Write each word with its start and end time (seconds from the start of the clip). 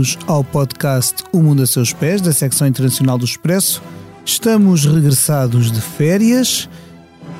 Bem-vindos 0.00 0.18
ao 0.26 0.42
podcast 0.42 1.24
O 1.30 1.42
Mundo 1.42 1.62
a 1.62 1.66
Seus 1.66 1.92
Pés, 1.92 2.22
da 2.22 2.32
secção 2.32 2.66
internacional 2.66 3.18
do 3.18 3.24
Expresso. 3.26 3.82
Estamos 4.24 4.86
regressados 4.86 5.70
de 5.70 5.78
férias 5.78 6.70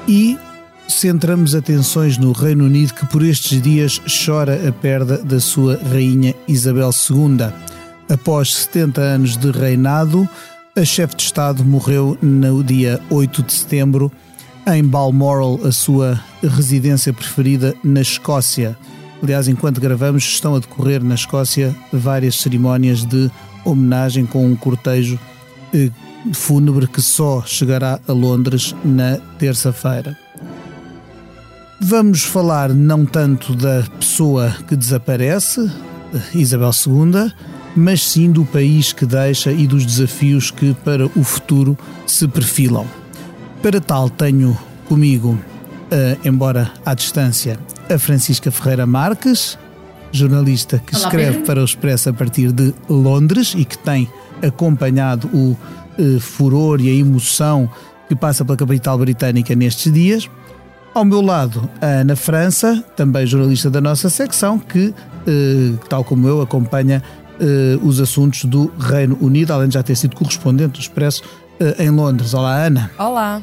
e 0.07 0.39
centramos 0.87 1.55
atenções 1.55 2.19
no 2.19 2.33
Reino 2.33 2.67
Unido, 2.67 2.93
que 2.93 3.07
por 3.07 3.25
estes 3.25 3.63
dias 3.63 3.99
chora 4.27 4.69
a 4.69 4.73
perda 4.73 5.17
da 5.17 5.41
sua 5.41 5.81
Rainha 5.91 6.35
Isabel 6.47 6.91
II. 6.91 7.51
Após 8.11 8.55
70 8.55 9.01
anos 9.01 9.37
de 9.39 9.51
reinado, 9.51 10.29
a 10.77 10.85
chefe 10.85 11.17
de 11.17 11.23
Estado 11.23 11.65
morreu 11.65 12.19
no 12.21 12.63
dia 12.63 13.01
8 13.09 13.43
de 13.43 13.55
setembro 13.55 14.13
em 14.67 14.85
Balmoral, 14.85 15.59
a 15.65 15.73
sua 15.73 16.23
residência 16.43 17.11
preferida 17.11 17.75
na 17.83 18.03
Escócia. 18.03 18.77
Aliás, 19.23 19.49
enquanto 19.49 19.81
gravamos, 19.81 20.25
estão 20.25 20.55
a 20.55 20.59
decorrer 20.59 21.03
na 21.05 21.15
Escócia 21.15 21.75
várias 21.93 22.37
cerimónias 22.37 23.05
de 23.05 23.31
homenagem 23.65 24.25
com 24.25 24.47
um 24.47 24.57
cortejo 24.57 25.19
eh, 25.75 25.91
fúnebre 26.33 26.87
que 26.87 27.03
só 27.03 27.43
chegará 27.45 28.01
a 28.09 28.13
Londres 28.13 28.75
na 28.85 29.19
terça-feira. 29.39 30.17
Vamos 31.81 32.23
falar 32.23 32.71
não 32.71 33.07
tanto 33.07 33.55
da 33.55 33.83
pessoa 33.99 34.55
que 34.69 34.77
desaparece, 34.77 35.71
Isabel 36.35 36.71
II, 36.87 37.33
mas 37.75 38.03
sim 38.03 38.31
do 38.31 38.45
país 38.45 38.93
que 38.93 39.07
deixa 39.07 39.53
e 39.53 39.67
dos 39.67 39.87
desafios 39.87 40.51
que 40.51 40.75
para 40.85 41.07
o 41.07 41.25
futuro 41.25 41.79
se 42.07 42.27
perfilam. 42.29 42.87
Para 43.63 43.81
tal, 43.81 44.11
tenho 44.11 44.57
comigo, 44.87 45.31
uh, 45.31 46.29
embora 46.29 46.71
à 46.85 46.95
distância, 46.95 47.59
a 47.91 47.99
Francisca 47.99 48.51
Ferreira 48.51 48.87
Marques, 48.87 49.59
jornalista 50.13 50.79
que 50.79 50.95
Olá, 50.95 51.05
escreve 51.05 51.33
Pedro. 51.33 51.47
para 51.47 51.61
o 51.61 51.65
Expresso 51.65 52.09
a 52.09 52.13
partir 52.13 52.53
de 52.53 52.73
Londres 52.89 53.55
e 53.57 53.65
que 53.65 53.77
tem 53.77 54.09
acompanhado 54.43 55.29
o 55.33 55.57
uh, 55.99 56.21
furor 56.21 56.81
e 56.81 56.89
a 56.89 56.95
emoção 56.95 57.69
que 58.09 58.15
passa 58.15 58.45
pela 58.45 58.57
capital 58.57 58.97
britânica 58.97 59.55
nestes 59.55 59.93
dias. 59.93 60.31
Ao 60.95 61.05
meu 61.05 61.21
lado, 61.21 61.69
a 61.81 61.87
Ana 61.87 62.17
França, 62.17 62.85
também 62.97 63.27
jornalista 63.27 63.69
da 63.69 63.81
nossa 63.81 64.09
secção, 64.09 64.59
que, 64.59 64.89
uh, 64.89 65.79
tal 65.89 66.05
como 66.05 66.29
eu, 66.29 66.41
acompanha 66.41 67.03
uh, 67.41 67.87
os 67.87 68.01
assuntos 68.01 68.45
do 68.45 68.73
Reino 68.79 69.19
Unido, 69.21 69.53
além 69.53 69.69
de 69.69 69.75
já 69.75 69.83
ter 69.83 69.97
sido 69.97 70.15
correspondente 70.15 70.75
do 70.75 70.81
Expresso 70.81 71.23
em 71.79 71.91
Londres. 71.91 72.33
Olá, 72.33 72.55
Ana. 72.65 72.91
Olá. 72.99 73.43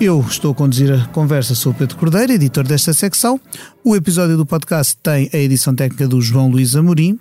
Eu 0.00 0.20
estou 0.28 0.52
a 0.52 0.54
conduzir 0.54 0.92
a 0.92 1.06
conversa, 1.06 1.54
sou 1.54 1.72
o 1.72 1.74
Pedro 1.74 1.96
Cordeiro, 1.96 2.32
editor 2.32 2.64
desta 2.66 2.92
secção. 2.92 3.40
O 3.82 3.96
episódio 3.96 4.36
do 4.36 4.44
podcast 4.44 4.94
tem 5.02 5.30
a 5.32 5.38
edição 5.38 5.74
técnica 5.74 6.06
do 6.06 6.20
João 6.20 6.50
Luís 6.50 6.76
Amorim. 6.76 7.18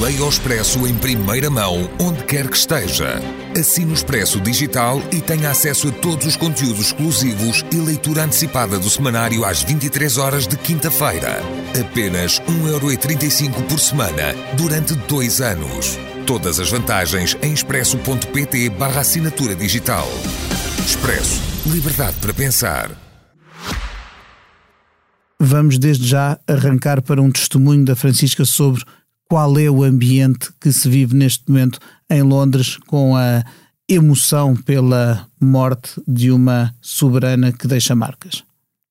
Leia 0.00 0.24
o 0.24 0.28
Expresso 0.28 0.86
em 0.86 0.94
primeira 0.94 1.48
mão, 1.48 1.88
onde 2.00 2.22
quer 2.24 2.48
que 2.48 2.56
esteja. 2.56 3.20
Assine 3.58 3.92
o 3.92 3.94
Expresso 3.94 4.40
Digital 4.40 5.00
e 5.12 5.20
tenha 5.20 5.50
acesso 5.50 5.88
a 5.88 5.92
todos 5.92 6.26
os 6.26 6.36
conteúdos 6.36 6.86
exclusivos 6.86 7.64
e 7.72 7.76
leitura 7.76 8.24
antecipada 8.24 8.78
do 8.78 8.90
semanário 8.90 9.44
às 9.44 9.62
23 9.62 10.18
horas 10.18 10.46
de 10.48 10.56
quinta-feira. 10.56 11.40
Apenas 11.80 12.40
1,35€ 12.40 13.62
por 13.68 13.78
semana, 13.78 14.34
durante 14.58 14.94
dois 14.94 15.40
anos. 15.40 15.96
Todas 16.26 16.58
as 16.58 16.68
vantagens 16.68 17.36
em 17.40 17.52
expresso.pt 17.52 18.70
barra 18.70 19.02
assinatura 19.02 19.54
digital. 19.54 20.08
Expresso. 20.84 21.40
Liberdade 21.64 22.16
para 22.20 22.34
pensar. 22.34 22.90
Vamos 25.38 25.78
desde 25.78 26.04
já 26.04 26.36
arrancar 26.48 27.00
para 27.00 27.22
um 27.22 27.30
testemunho 27.30 27.84
da 27.84 27.94
Francisca 27.94 28.44
sobre 28.44 28.82
qual 29.28 29.56
é 29.56 29.70
o 29.70 29.84
ambiente 29.84 30.50
que 30.60 30.72
se 30.72 30.88
vive 30.88 31.14
neste 31.14 31.48
momento 31.48 31.78
em 32.10 32.22
Londres 32.22 32.76
com 32.88 33.16
a 33.16 33.44
emoção 33.88 34.56
pela 34.56 35.28
morte 35.40 36.02
de 36.08 36.32
uma 36.32 36.74
soberana 36.80 37.52
que 37.52 37.68
deixa 37.68 37.94
marcas. 37.94 38.45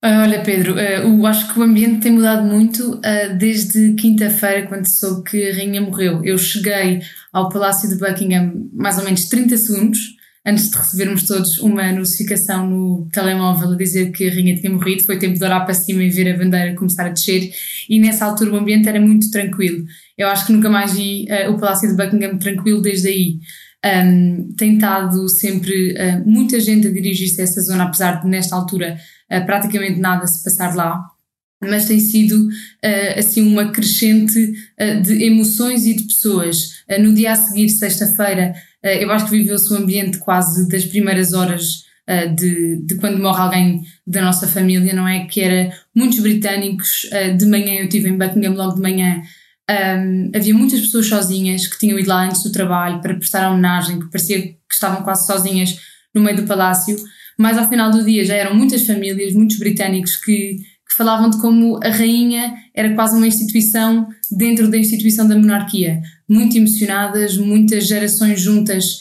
Ah, 0.07 0.21
olha, 0.21 0.39
Pedro, 0.43 0.75
ah, 0.77 0.83
eu 0.83 1.25
acho 1.25 1.51
que 1.51 1.59
o 1.59 1.63
ambiente 1.63 2.01
tem 2.01 2.11
mudado 2.11 2.45
muito 2.45 3.01
ah, 3.03 3.29
desde 3.29 3.95
quinta-feira, 3.95 4.67
quando 4.67 4.85
soube 4.85 5.27
que 5.27 5.49
a 5.49 5.55
rainha 5.55 5.81
morreu. 5.81 6.23
Eu 6.23 6.37
cheguei 6.37 7.01
ao 7.33 7.49
Palácio 7.49 7.89
de 7.89 7.95
Buckingham 7.95 8.69
mais 8.71 8.99
ou 8.99 9.03
menos 9.03 9.25
30 9.25 9.57
segundos 9.57 10.15
antes 10.45 10.69
de 10.69 10.77
recebermos 10.77 11.23
todos 11.23 11.57
uma 11.57 11.91
notificação 11.91 12.69
no 12.69 13.07
telemóvel 13.11 13.71
a 13.71 13.75
dizer 13.75 14.11
que 14.11 14.29
a 14.29 14.31
rainha 14.31 14.55
tinha 14.55 14.71
morrido. 14.71 15.01
Foi 15.01 15.17
tempo 15.17 15.39
de 15.39 15.43
olhar 15.43 15.61
para 15.61 15.73
cima 15.73 16.03
e 16.03 16.09
ver 16.11 16.35
a 16.35 16.37
bandeira 16.37 16.75
começar 16.75 17.07
a 17.07 17.09
descer, 17.09 17.49
e 17.89 17.99
nessa 17.99 18.25
altura 18.25 18.51
o 18.51 18.57
ambiente 18.57 18.87
era 18.87 19.01
muito 19.01 19.31
tranquilo. 19.31 19.87
Eu 20.15 20.27
acho 20.27 20.45
que 20.45 20.53
nunca 20.53 20.69
mais 20.69 20.93
vi 20.93 21.25
o 21.49 21.57
Palácio 21.57 21.89
de 21.89 21.95
Buckingham 21.95 22.37
tranquilo 22.37 22.79
desde 22.79 23.07
aí. 23.07 23.39
Um, 23.85 24.51
tem 24.57 24.75
estado 24.75 25.29
sempre 25.29 25.93
uh, 25.93 26.27
muita 26.27 26.59
gente 26.59 26.87
a 26.87 26.91
dirigir-se 26.91 27.39
a 27.39 27.43
essa 27.43 27.61
zona, 27.61 27.83
apesar 27.83 28.19
de 28.19 28.27
nesta 28.27 28.55
altura 28.55 28.97
uh, 29.31 29.45
praticamente 29.45 29.99
nada 29.99 30.25
se 30.25 30.43
passar 30.43 30.75
lá. 30.75 31.05
Mas 31.61 31.85
tem 31.85 31.99
sido 31.99 32.47
uh, 32.47 33.19
assim 33.19 33.41
uma 33.41 33.71
crescente 33.71 34.53
de 35.03 35.23
emoções 35.23 35.85
e 35.85 35.93
de 35.93 36.03
pessoas. 36.03 36.83
no 36.99 37.13
dia 37.13 37.31
a 37.31 37.35
seguir, 37.35 37.69
sexta-feira, 37.69 38.53
eu 38.83 39.11
acho 39.11 39.25
que 39.25 39.37
viveu-se 39.37 39.71
o 39.73 39.77
ambiente 39.77 40.17
quase 40.19 40.67
das 40.67 40.85
primeiras 40.85 41.33
horas 41.33 41.85
de, 42.37 42.81
de, 42.85 42.95
quando 42.95 43.19
morre 43.19 43.41
alguém 43.41 43.81
da 44.05 44.21
nossa 44.21 44.47
família, 44.47 44.93
não 44.93 45.07
é? 45.07 45.25
Que 45.25 45.41
era 45.41 45.73
muitos 45.95 46.19
britânicos. 46.19 47.09
de 47.35 47.45
manhã 47.47 47.79
eu 47.79 47.85
estive 47.85 48.09
em 48.09 48.17
Buckingham 48.17 48.53
logo 48.53 48.75
de 48.75 48.81
manhã 48.81 49.23
um, 49.69 50.31
havia 50.35 50.53
muitas 50.53 50.79
pessoas 50.81 51.07
sozinhas 51.07 51.67
que 51.67 51.79
tinham 51.79 51.97
ido 51.97 52.09
lá 52.09 52.25
antes 52.25 52.43
do 52.43 52.51
trabalho 52.51 53.01
para 53.01 53.15
prestar 53.15 53.51
homenagem, 53.51 53.99
que 53.99 54.09
parecia 54.09 54.41
que 54.41 54.73
estavam 54.73 55.03
quase 55.03 55.25
sozinhas 55.25 55.79
no 56.13 56.21
meio 56.21 56.37
do 56.37 56.47
palácio, 56.47 56.95
mas 57.37 57.57
ao 57.57 57.67
final 57.67 57.91
do 57.91 58.03
dia 58.03 58.23
já 58.23 58.35
eram 58.35 58.55
muitas 58.55 58.85
famílias, 58.85 59.33
muitos 59.33 59.57
britânicos 59.57 60.15
que, 60.15 60.57
que 60.87 60.95
falavam 60.95 61.29
de 61.29 61.39
como 61.41 61.79
a 61.83 61.89
rainha 61.89 62.53
era 62.73 62.93
quase 62.93 63.17
uma 63.17 63.27
instituição 63.27 64.07
dentro 64.31 64.69
da 64.69 64.77
instituição 64.77 65.27
da 65.27 65.35
monarquia. 65.35 66.01
Muito 66.29 66.57
emocionadas, 66.57 67.35
muitas 67.37 67.87
gerações 67.87 68.39
juntas 68.39 68.99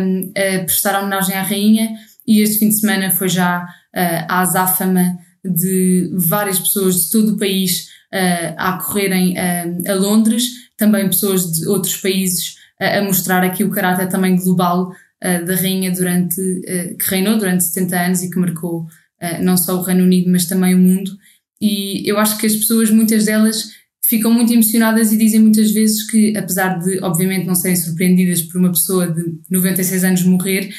um, 0.00 0.32
a 0.36 0.64
prestar 0.64 0.98
homenagem 1.00 1.36
à 1.36 1.42
rainha, 1.42 1.96
e 2.26 2.40
este 2.40 2.58
fim 2.58 2.68
de 2.68 2.80
semana 2.80 3.10
foi 3.10 3.28
já 3.28 3.62
uh, 3.62 4.24
a 4.28 4.40
azáfama 4.40 5.18
de 5.44 6.10
várias 6.14 6.58
pessoas 6.58 6.96
de 6.96 7.10
todo 7.10 7.34
o 7.34 7.38
país 7.38 7.88
uh, 8.12 8.54
a 8.56 8.78
correrem 8.78 9.34
uh, 9.34 9.90
a 9.90 9.94
Londres, 9.94 10.44
também 10.76 11.08
pessoas 11.08 11.50
de 11.52 11.66
outros 11.66 11.96
países 11.96 12.56
uh, 12.80 12.98
a 12.98 13.02
mostrar 13.02 13.44
aqui 13.44 13.64
o 13.64 13.70
caráter 13.70 14.08
também 14.08 14.36
global 14.36 14.92
da 15.20 15.56
rainha 15.56 15.90
durante, 15.90 16.36
que 16.96 17.10
reinou 17.10 17.36
durante 17.36 17.64
70 17.64 18.00
anos 18.00 18.22
e 18.22 18.30
que 18.30 18.38
marcou 18.38 18.86
não 19.40 19.56
só 19.56 19.76
o 19.76 19.82
Reino 19.82 20.04
Unido, 20.04 20.30
mas 20.30 20.46
também 20.46 20.76
o 20.76 20.78
mundo. 20.78 21.10
E 21.60 22.08
eu 22.08 22.20
acho 22.20 22.38
que 22.38 22.46
as 22.46 22.54
pessoas, 22.54 22.88
muitas 22.88 23.24
delas, 23.24 23.72
ficam 24.04 24.32
muito 24.32 24.52
emocionadas 24.52 25.10
e 25.10 25.16
dizem 25.16 25.40
muitas 25.40 25.72
vezes 25.72 26.08
que, 26.08 26.36
apesar 26.36 26.78
de, 26.78 27.02
obviamente, 27.02 27.48
não 27.48 27.56
serem 27.56 27.76
surpreendidas 27.76 28.42
por 28.42 28.60
uma 28.60 28.70
pessoa 28.70 29.10
de 29.10 29.24
96 29.50 30.04
anos 30.04 30.22
morrer, 30.22 30.72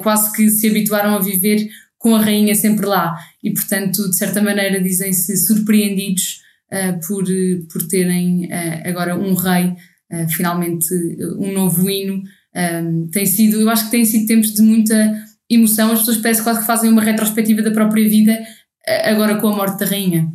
quase 0.00 0.32
que 0.32 0.48
se 0.48 0.68
habituaram 0.68 1.16
a 1.16 1.18
viver 1.18 1.68
com 1.98 2.14
a 2.14 2.22
rainha 2.22 2.54
sempre 2.54 2.86
lá 2.86 3.16
e, 3.42 3.52
portanto, 3.52 4.10
de 4.10 4.16
certa 4.16 4.40
maneira, 4.40 4.80
dizem-se 4.80 5.36
surpreendidos 5.38 6.40
por, 7.06 7.24
por 7.70 7.86
terem 7.86 8.46
uh, 8.46 8.88
agora 8.88 9.16
um 9.16 9.34
rei, 9.34 9.74
uh, 10.12 10.28
finalmente 10.28 10.86
um 11.38 11.52
novo 11.52 11.88
hino. 11.88 12.22
Um, 12.54 13.08
tem 13.10 13.26
sido, 13.26 13.60
eu 13.60 13.70
acho 13.70 13.86
que 13.86 13.90
tem 13.90 14.04
sido 14.04 14.26
tempos 14.26 14.52
de 14.52 14.62
muita 14.62 14.94
emoção, 15.50 15.92
as 15.92 16.00
pessoas 16.00 16.18
parecem 16.18 16.44
quase 16.44 16.60
que 16.60 16.66
fazem 16.66 16.90
uma 16.90 17.02
retrospectiva 17.02 17.62
da 17.62 17.70
própria 17.70 18.08
vida, 18.08 18.38
agora 19.04 19.36
com 19.36 19.48
a 19.48 19.56
morte 19.56 19.78
da 19.78 19.86
rainha. 19.86 20.30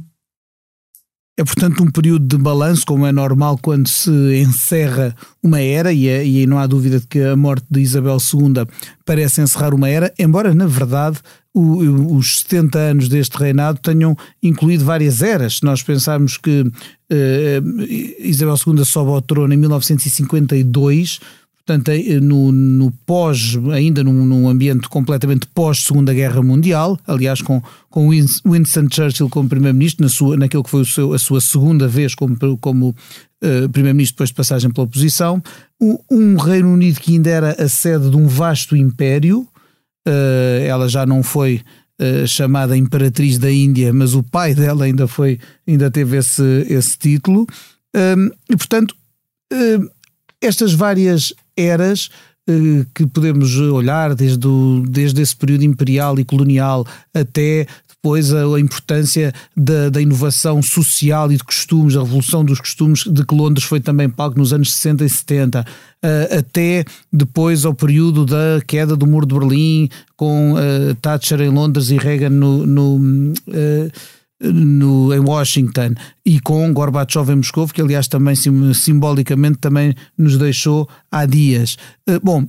É, 1.39 1.43
portanto, 1.43 1.83
um 1.83 1.91
período 1.91 2.25
de 2.25 2.35
balanço, 2.35 2.83
como 2.83 3.05
é 3.05 3.11
normal 3.11 3.59
quando 3.61 3.87
se 3.87 4.09
encerra 4.41 5.15
uma 5.43 5.61
era, 5.61 5.93
e, 5.93 6.07
e 6.07 6.47
não 6.47 6.57
há 6.57 6.65
dúvida 6.65 6.99
de 6.99 7.05
que 7.05 7.21
a 7.21 7.35
morte 7.35 7.67
de 7.69 7.79
Isabel 7.79 8.17
II 8.17 8.65
parece 9.05 9.41
encerrar 9.41 9.71
uma 9.75 9.87
era, 9.87 10.11
embora, 10.17 10.55
na 10.55 10.65
verdade, 10.65 11.19
o, 11.57 12.15
os 12.15 12.39
70 12.39 12.77
anos 12.77 13.09
deste 13.09 13.37
reinado 13.37 13.79
tenham 13.81 14.15
incluído 14.41 14.85
várias 14.85 15.21
eras. 15.21 15.57
Se 15.57 15.63
nós 15.63 15.81
pensarmos 15.81 16.37
que 16.37 16.61
uh, 16.61 17.83
Isabel 18.19 18.55
II 18.55 18.85
sobe 18.85 19.11
ao 19.11 19.21
trono 19.21 19.53
em 19.53 19.57
1952, 19.57 21.19
portanto, 21.65 21.91
no, 22.21 22.51
no 22.51 22.91
pós, 23.05 23.57
ainda 23.73 24.03
num, 24.03 24.25
num, 24.25 24.47
ambiente 24.47 24.87
completamente 24.87 25.47
pós-Segunda 25.47 26.13
Guerra 26.13 26.41
Mundial, 26.41 26.97
aliás, 27.05 27.41
com, 27.41 27.61
com 27.89 28.09
Winston 28.09 28.87
Churchill 28.89 29.29
como 29.29 29.49
Primeiro-Ministro, 29.49 30.03
na 30.03 30.09
sua, 30.09 30.37
naquilo 30.37 30.63
que 30.63 30.69
foi 30.69 30.85
seu, 30.85 31.13
a 31.13 31.19
sua 31.19 31.41
segunda 31.41 31.87
vez 31.87 32.15
como, 32.15 32.37
como 32.59 32.89
uh, 32.89 33.69
Primeiro-Ministro 33.69 34.15
depois 34.15 34.29
de 34.29 34.35
passagem 34.35 34.69
pela 34.69 34.85
oposição, 34.85 35.41
um, 36.09 36.37
Reino 36.37 36.71
Unido 36.71 36.99
que 36.99 37.13
ainda 37.13 37.29
era 37.29 37.63
a 37.63 37.67
sede 37.67 38.09
de 38.09 38.15
um 38.15 38.27
vasto 38.27 38.75
império, 38.75 39.47
uh, 40.07 40.65
ela 40.65 40.87
já 40.87 41.05
não 41.05 41.21
foi 41.21 41.61
uh, 42.01 42.27
chamada 42.27 42.77
Imperatriz 42.77 43.37
da 43.37 43.51
Índia, 43.51 43.93
mas 43.93 44.13
o 44.13 44.23
pai 44.23 44.55
dela 44.55 44.85
ainda 44.85 45.07
foi, 45.07 45.39
ainda 45.67 45.91
teve 45.91 46.17
esse, 46.17 46.65
esse 46.69 46.97
título. 46.97 47.45
Um, 47.95 48.29
e 48.49 48.55
portanto, 48.55 48.95
uh, 49.53 49.89
estas 50.41 50.73
várias 50.73 51.33
eras 51.55 52.09
uh, 52.49 52.85
que 52.93 53.05
podemos 53.07 53.57
olhar 53.57 54.15
desde, 54.15 54.47
o, 54.47 54.83
desde 54.87 55.21
esse 55.21 55.35
período 55.35 55.63
imperial 55.63 56.19
e 56.19 56.25
colonial 56.25 56.85
até 57.13 57.67
depois 58.07 58.33
a, 58.33 58.45
a 58.45 58.59
importância 58.59 59.33
da, 59.55 59.89
da, 59.89 60.01
inovação 60.01 60.61
social 60.61 61.29
e 61.29 61.35
de 61.35 61.43
costumes, 61.43 61.97
a 61.97 62.01
revolução 62.01 62.45
dos 62.45 62.59
costumes 62.59 63.03
de 63.03 63.25
que 63.25 63.35
Londres 63.35 63.65
foi 63.65 63.81
também 63.81 64.09
palco 64.09 64.37
nos 64.37 64.53
anos 64.53 64.73
60 64.73 65.03
e 65.03 65.09
70, 65.09 65.61
uh, 65.61 66.37
até 66.37 66.85
depois 67.11 67.65
ao 67.65 67.73
período 67.73 68.25
da 68.25 68.61
queda 68.65 68.95
do 68.95 69.05
Muro 69.05 69.25
de 69.25 69.35
Berlim, 69.35 69.89
com 70.15 70.53
uh, 70.53 70.95
Thatcher 71.01 71.41
em 71.41 71.49
Londres 71.49 71.89
e 71.89 71.97
Reagan 71.97 72.29
no, 72.29 72.65
no 72.65 72.95
uh, 72.95 73.91
no, 74.39 75.13
em 75.13 75.19
Washington 75.19 75.95
e 76.23 76.39
com 76.39 76.71
Gorbachev 76.71 77.31
em 77.31 77.37
Moscou, 77.37 77.67
que 77.67 77.81
aliás 77.81 78.07
também 78.07 78.35
simbolicamente 78.73 79.57
também 79.57 79.95
nos 80.15 80.37
deixou 80.37 80.87
há 81.11 81.25
dias. 81.25 81.75
Bom, 82.21 82.45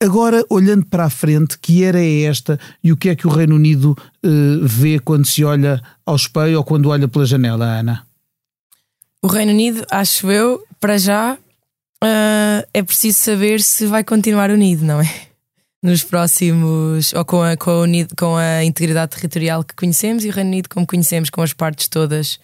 Agora, 0.00 0.44
olhando 0.48 0.86
para 0.86 1.06
a 1.06 1.10
frente, 1.10 1.58
que 1.58 1.82
era 1.82 2.00
é 2.00 2.22
esta 2.22 2.58
e 2.84 2.92
o 2.92 2.96
que 2.96 3.08
é 3.08 3.16
que 3.16 3.26
o 3.26 3.30
Reino 3.30 3.56
Unido 3.56 3.96
uh, 4.24 4.66
vê 4.66 5.00
quando 5.00 5.26
se 5.26 5.42
olha 5.42 5.82
ao 6.06 6.14
espelho 6.14 6.58
ou 6.58 6.64
quando 6.64 6.88
olha 6.88 7.08
pela 7.08 7.26
janela, 7.26 7.64
Ana? 7.64 8.06
O 9.20 9.26
Reino 9.26 9.50
Unido, 9.50 9.84
acho 9.90 10.30
eu, 10.30 10.64
para 10.78 10.96
já, 10.98 11.34
uh, 11.34 12.68
é 12.72 12.80
preciso 12.80 13.18
saber 13.18 13.60
se 13.60 13.86
vai 13.86 14.04
continuar 14.04 14.50
unido, 14.52 14.84
não 14.84 15.00
é? 15.00 15.10
Nos 15.82 16.04
próximos, 16.04 17.12
ou 17.12 17.24
com 17.24 17.42
a, 17.42 17.56
com 17.56 17.70
a, 17.70 17.80
unido, 17.80 18.14
com 18.16 18.36
a 18.36 18.64
integridade 18.64 19.16
territorial 19.16 19.64
que 19.64 19.74
conhecemos 19.74 20.24
e 20.24 20.28
o 20.28 20.32
Reino 20.32 20.50
Unido 20.50 20.68
como 20.68 20.86
conhecemos, 20.86 21.28
com 21.28 21.42
as 21.42 21.52
partes 21.52 21.88
todas 21.88 22.38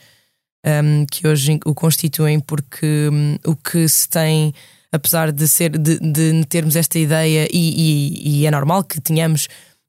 um, 0.67 0.69
ehm, 0.69 1.07
que 1.09 1.27
hoje 1.27 1.61
o 1.65 1.75
constituem, 1.75 2.41
porque 2.41 3.09
um, 3.13 3.39
o 3.45 3.55
que 3.55 3.89
se 3.89 4.09
tem 4.09 4.53
apesar 4.95 5.33
de 5.33 5.49
ser 5.49 5.77
de, 5.77 5.99
de 5.99 6.45
termos 6.47 6.77
esta 6.77 6.99
ideia 7.01 7.49
e, 7.53 7.59
e, 7.59 8.41
e, 8.41 8.47
é 8.47 8.51
normal 8.51 8.85
que 8.85 9.01
tenhamos 9.01 9.49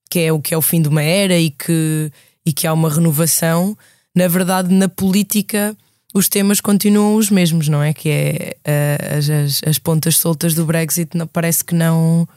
que 0.09 0.19
é 0.19 0.33
o 0.33 0.41
que 0.41 0.53
é 0.53 0.57
o 0.57 0.61
fim 0.61 0.81
de 0.81 0.89
uma 0.89 1.03
era 1.03 1.37
e 1.37 1.51
que, 1.51 2.11
e 2.43 2.51
que 2.51 2.65
há 2.65 2.73
uma 2.73 2.89
renovação, 2.89 3.77
na 4.15 4.27
verdade, 4.27 4.73
na 4.73 4.89
política 4.89 5.77
os 6.13 6.27
temas 6.27 6.59
continuam 6.59 7.15
os 7.15 7.29
mesmos, 7.29 7.67
não 7.67 7.83
é? 7.83 7.93
Que 7.93 8.09
é 8.09 8.57
uh, 8.65 9.17
as, 9.17 9.61
as, 9.67 9.77
pontas 9.77 10.17
soltas 10.17 10.53
do 10.55 10.65
Brexit, 10.65 11.15
não, 11.15 11.27
parece 11.27 11.63
que 11.63 11.75
não, 11.75 12.27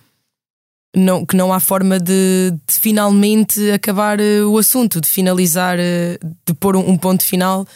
não, 0.94 1.24
que 1.24 1.36
não 1.36 1.52
há 1.52 1.60
forma 1.60 1.98
de, 1.98 2.52
de 2.66 2.74
finalmente 2.74 3.70
acabar 3.70 4.20
uh, 4.20 4.50
o 4.50 4.58
assunto, 4.58 5.00
de 5.00 5.08
finalizar, 5.08 5.78
uh, 5.78 6.36
de 6.44 6.54
pôr 6.54 6.76
um, 6.76 6.90
um 6.90 6.98
ponto 6.98 7.22
final 7.22 7.66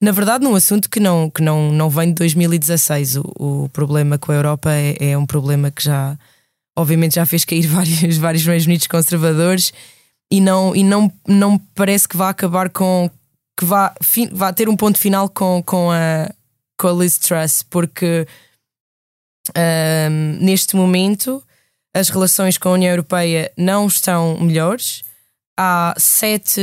na 0.00 0.12
verdade, 0.12 0.44
num 0.44 0.54
assunto 0.54 0.88
que 0.88 1.00
não, 1.00 1.28
que 1.28 1.42
não, 1.42 1.72
não 1.72 1.90
vem 1.90 2.08
de 2.08 2.14
2016. 2.14 3.16
O, 3.16 3.22
o 3.38 3.68
problema 3.70 4.18
com 4.18 4.30
a 4.30 4.34
Europa 4.34 4.70
é, 4.72 5.10
é, 5.10 5.18
um 5.18 5.26
problema 5.26 5.70
que 5.70 5.82
já, 5.82 6.16
obviamente, 6.76 7.16
já 7.16 7.26
fez 7.26 7.44
cair 7.44 7.66
vários, 7.68 8.16
vários 8.16 8.46
meios 8.46 8.66
unidos 8.66 8.86
conservadores 8.86 9.72
e 10.30 10.40
não, 10.40 10.76
e 10.76 10.84
não, 10.84 11.12
não 11.26 11.58
parece 11.74 12.06
que 12.06 12.16
vá 12.16 12.30
acabar 12.30 12.70
com. 12.70 13.10
que 13.58 13.64
vá, 13.64 13.94
fi, 14.02 14.28
vá 14.32 14.52
ter 14.52 14.68
um 14.68 14.76
ponto 14.76 14.98
final 14.98 15.28
com, 15.28 15.62
com, 15.64 15.90
a, 15.90 16.30
com 16.78 16.88
a 16.88 16.92
Liz 16.92 17.18
Truss, 17.18 17.62
porque 17.62 18.26
um, 19.56 20.44
neste 20.44 20.76
momento 20.76 21.42
as 21.94 22.10
relações 22.10 22.58
com 22.58 22.68
a 22.68 22.72
União 22.72 22.90
Europeia 22.90 23.50
não 23.56 23.86
estão 23.86 24.38
melhores. 24.38 25.02
Há 25.58 25.94
sete 25.96 26.60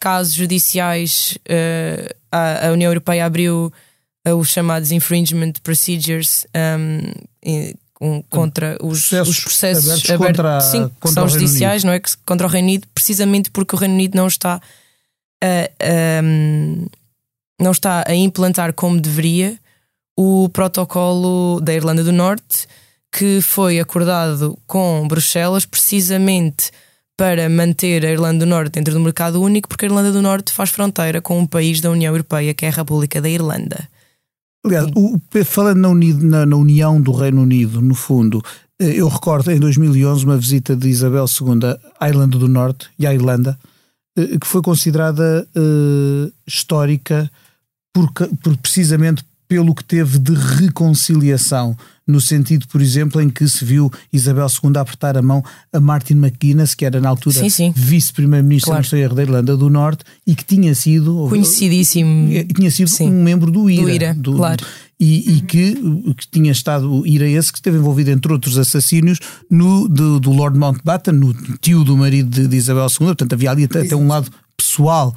casos 0.00 0.34
judiciais, 0.34 1.36
uh, 1.48 2.14
a, 2.36 2.68
a, 2.68 2.72
União 2.72 2.90
Europeia 2.90 3.26
abriu 3.26 3.72
uh, 4.26 4.34
os 4.34 4.48
chamados 4.48 4.90
infringement 4.90 5.52
procedures 5.62 6.46
um, 8.00 8.22
contra 8.28 8.76
os 8.82 9.00
processos, 9.00 9.28
os 9.28 9.44
processos 9.44 9.84
abertos, 9.84 10.10
abertos 10.10 10.36
contra, 10.36 10.60
sim, 10.60 10.82
contra 10.82 10.98
que 11.00 11.08
são 11.10 11.28
judiciais, 11.28 11.84
não 11.84 11.92
é? 11.92 12.00
Contra 12.26 12.46
o 12.46 12.50
Reino 12.50 12.68
Unido, 12.68 12.88
precisamente 12.94 13.50
porque 13.50 13.74
o 13.74 13.78
Reino 13.78 13.94
Unido 13.94 14.16
não 14.16 14.26
está 14.26 14.60
a, 15.42 16.22
um, 16.22 16.86
não 17.60 17.70
está 17.70 18.04
a 18.06 18.14
implantar 18.14 18.72
como 18.72 19.00
deveria 19.00 19.58
o 20.16 20.48
protocolo 20.50 21.60
da 21.60 21.72
Irlanda 21.72 22.04
do 22.04 22.12
Norte 22.12 22.66
que 23.10 23.40
foi 23.40 23.78
acordado 23.78 24.58
com 24.66 25.06
Bruxelas 25.06 25.64
precisamente 25.64 26.72
para 27.16 27.48
manter 27.48 28.04
a 28.04 28.10
Irlanda 28.10 28.44
do 28.44 28.48
Norte 28.48 28.72
dentro 28.72 28.92
do 28.92 29.00
mercado 29.00 29.40
único, 29.40 29.68
porque 29.68 29.84
a 29.84 29.88
Irlanda 29.88 30.10
do 30.10 30.22
Norte 30.22 30.52
faz 30.52 30.70
fronteira 30.70 31.20
com 31.20 31.38
um 31.38 31.46
país 31.46 31.80
da 31.80 31.90
União 31.90 32.12
Europeia, 32.12 32.54
que 32.54 32.66
é 32.66 32.68
a 32.68 32.72
República 32.72 33.20
da 33.20 33.28
Irlanda. 33.28 33.88
Aliás, 34.64 34.86
o, 34.96 35.20
falando 35.44 35.78
na, 35.80 35.94
na, 35.94 36.46
na, 36.46 36.56
União 36.56 37.00
do 37.00 37.12
Reino 37.12 37.42
Unido, 37.42 37.82
no 37.82 37.94
fundo, 37.94 38.42
eh, 38.80 38.94
eu 39.00 39.08
recordo 39.08 39.50
em 39.50 39.60
2011 39.60 40.24
uma 40.24 40.38
visita 40.38 40.74
de 40.74 40.88
Isabel 40.88 41.26
II 41.26 41.76
à 42.00 42.08
Irlanda 42.08 42.38
do 42.38 42.48
Norte 42.48 42.88
e 42.98 43.06
à 43.06 43.12
Irlanda, 43.12 43.58
eh, 44.16 44.38
que 44.38 44.46
foi 44.46 44.62
considerada 44.62 45.46
uh, 45.54 46.32
histórica 46.46 47.30
por, 47.92 48.10
por, 48.12 48.56
precisamente 48.56 49.24
pelo 49.46 49.74
que 49.74 49.84
teve 49.84 50.18
de 50.18 50.34
reconciliação 50.34 51.76
no 52.06 52.20
sentido, 52.20 52.66
por 52.68 52.82
exemplo, 52.82 53.20
em 53.20 53.30
que 53.30 53.48
se 53.48 53.64
viu 53.64 53.90
Isabel 54.12 54.46
II 54.46 54.76
apertar 54.76 55.16
a 55.16 55.22
mão 55.22 55.42
a 55.72 55.80
Martin 55.80 56.14
McGuinness, 56.14 56.74
que 56.74 56.84
era 56.84 57.00
na 57.00 57.08
altura 57.08 57.40
vice-primeiro-ministro 57.74 58.72
claro. 58.72 59.14
da 59.14 59.22
Irlanda 59.22 59.56
do 59.56 59.70
Norte 59.70 60.04
e 60.26 60.34
que 60.34 60.44
tinha 60.44 60.74
sido 60.74 61.26
conhecidíssimo, 61.28 62.28
tinha 62.54 62.70
sido 62.70 62.90
sim. 62.90 63.08
um 63.08 63.22
membro 63.22 63.50
do 63.50 63.70
IRA, 63.70 63.84
do 63.84 63.90
IRA 63.90 64.14
do, 64.14 64.34
claro. 64.34 64.66
E, 65.00 65.36
e 65.36 65.40
que, 65.40 65.74
que, 66.14 66.28
tinha 66.30 66.52
estado 66.52 66.92
o 66.92 67.06
IRA 67.06 67.26
esse 67.26 67.50
que 67.50 67.58
esteve 67.58 67.78
envolvido 67.78 68.10
entre 68.10 68.32
outros 68.32 68.58
assassínios 68.58 69.18
no 69.50 69.88
do, 69.88 70.20
do 70.20 70.30
Lord 70.30 70.58
Mountbatten, 70.58 71.14
no 71.14 71.34
tio 71.58 71.84
do 71.84 71.96
marido 71.96 72.28
de, 72.28 72.46
de 72.46 72.56
Isabel 72.56 72.86
II. 72.86 73.06
Portanto, 73.06 73.32
havia 73.32 73.50
ali 73.50 73.64
até, 73.64 73.80
até 73.80 73.96
um 73.96 74.06
lado 74.06 74.30
pessoal 74.56 75.14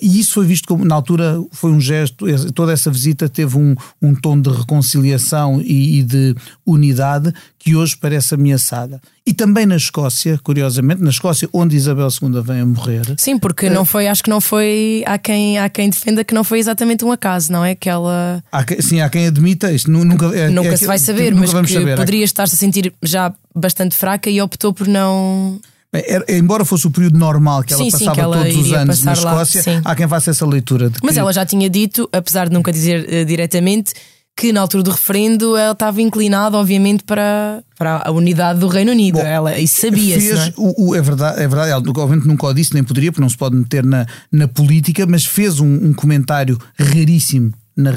e 0.00 0.20
isso 0.20 0.34
foi 0.34 0.46
visto 0.46 0.68
como, 0.68 0.84
na 0.84 0.94
altura, 0.94 1.42
foi 1.52 1.70
um 1.70 1.80
gesto, 1.80 2.26
toda 2.52 2.72
essa 2.72 2.90
visita 2.90 3.28
teve 3.28 3.56
um, 3.56 3.74
um 4.00 4.14
tom 4.14 4.40
de 4.40 4.50
reconciliação 4.50 5.60
e, 5.60 6.00
e, 6.00 6.02
de 6.02 6.34
unidade 6.66 7.32
que 7.58 7.74
hoje 7.74 7.96
parece 7.96 8.34
ameaçada. 8.34 9.00
E 9.26 9.32
também 9.32 9.64
na 9.64 9.76
Escócia, 9.76 10.38
curiosamente, 10.42 11.02
na 11.02 11.10
Escócia, 11.10 11.48
onde 11.52 11.76
Isabel 11.76 12.08
II 12.08 12.42
vem 12.42 12.60
a 12.60 12.66
morrer. 12.66 13.14
Sim, 13.16 13.38
porque 13.38 13.66
é, 13.66 13.70
não 13.70 13.84
foi, 13.84 14.06
acho 14.06 14.22
que 14.22 14.30
não 14.30 14.40
foi, 14.40 15.02
há 15.06 15.16
quem, 15.18 15.58
há 15.58 15.68
quem 15.68 15.88
defenda 15.88 16.24
que 16.24 16.34
não 16.34 16.44
foi 16.44 16.58
exatamente 16.58 17.04
um 17.04 17.12
acaso, 17.12 17.52
não 17.52 17.64
é? 17.64 17.74
Que 17.74 17.88
ela. 17.88 18.42
Há 18.50 18.64
sim, 18.80 19.00
há 19.00 19.08
quem 19.08 19.26
admita, 19.26 19.72
isto 19.72 19.90
nunca, 19.90 20.26
é, 20.26 20.48
nunca 20.50 20.70
é, 20.70 20.76
se 20.76 20.86
vai 20.86 20.98
saber, 20.98 21.34
mas 21.34 21.52
que 21.52 21.72
saber. 21.72 21.96
poderia 21.96 22.24
estar-se 22.24 22.54
a 22.54 22.58
sentir 22.58 22.92
já 23.02 23.32
bastante 23.54 23.96
fraca 23.96 24.28
e 24.28 24.40
optou 24.40 24.72
por 24.72 24.86
não 24.86 25.60
era, 25.92 26.24
embora 26.28 26.64
fosse 26.64 26.86
o 26.86 26.90
período 26.90 27.18
normal 27.18 27.64
que 27.64 27.72
ela 27.72 27.82
sim, 27.84 27.90
passava 27.90 28.10
sim, 28.10 28.14
que 28.14 28.20
ela 28.20 28.36
todos 28.38 28.56
os 28.56 28.72
anos 28.72 29.02
na 29.02 29.12
Escócia, 29.12 29.62
lá, 29.66 29.80
há 29.84 29.94
quem 29.96 30.06
faça 30.06 30.30
essa 30.30 30.46
leitura. 30.46 30.90
Mas 31.02 31.16
ela 31.16 31.32
já 31.32 31.44
tinha 31.44 31.68
dito, 31.68 32.08
apesar 32.12 32.48
de 32.48 32.54
nunca 32.54 32.72
dizer 32.72 33.08
uh, 33.08 33.24
diretamente, 33.24 33.92
que 34.36 34.52
na 34.52 34.60
altura 34.60 34.84
do 34.84 34.90
referendo 34.92 35.56
ela 35.56 35.72
estava 35.72 36.00
inclinada, 36.00 36.56
obviamente, 36.56 37.02
para, 37.02 37.62
para 37.76 38.02
a 38.06 38.10
unidade 38.12 38.60
do 38.60 38.68
Reino 38.68 38.92
Unido. 38.92 39.18
Bom, 39.18 39.26
ela, 39.26 39.58
e 39.58 39.66
sabia-se. 39.66 40.32
É? 40.32 40.52
O, 40.56 40.90
o, 40.90 40.94
é 40.94 41.02
verdade, 41.02 41.42
é 41.42 41.48
verdade, 41.48 41.70
ela 41.70 41.80
obviamente 41.80 42.26
nunca 42.26 42.46
o 42.46 42.54
disse, 42.54 42.72
nem 42.72 42.84
poderia, 42.84 43.10
porque 43.10 43.20
não 43.20 43.28
se 43.28 43.36
pode 43.36 43.56
meter 43.56 43.84
na, 43.84 44.06
na 44.30 44.46
política, 44.46 45.04
mas 45.06 45.26
fez 45.26 45.58
um, 45.58 45.88
um 45.88 45.92
comentário 45.92 46.56
raríssimo 46.78 47.52
na, 47.76 47.92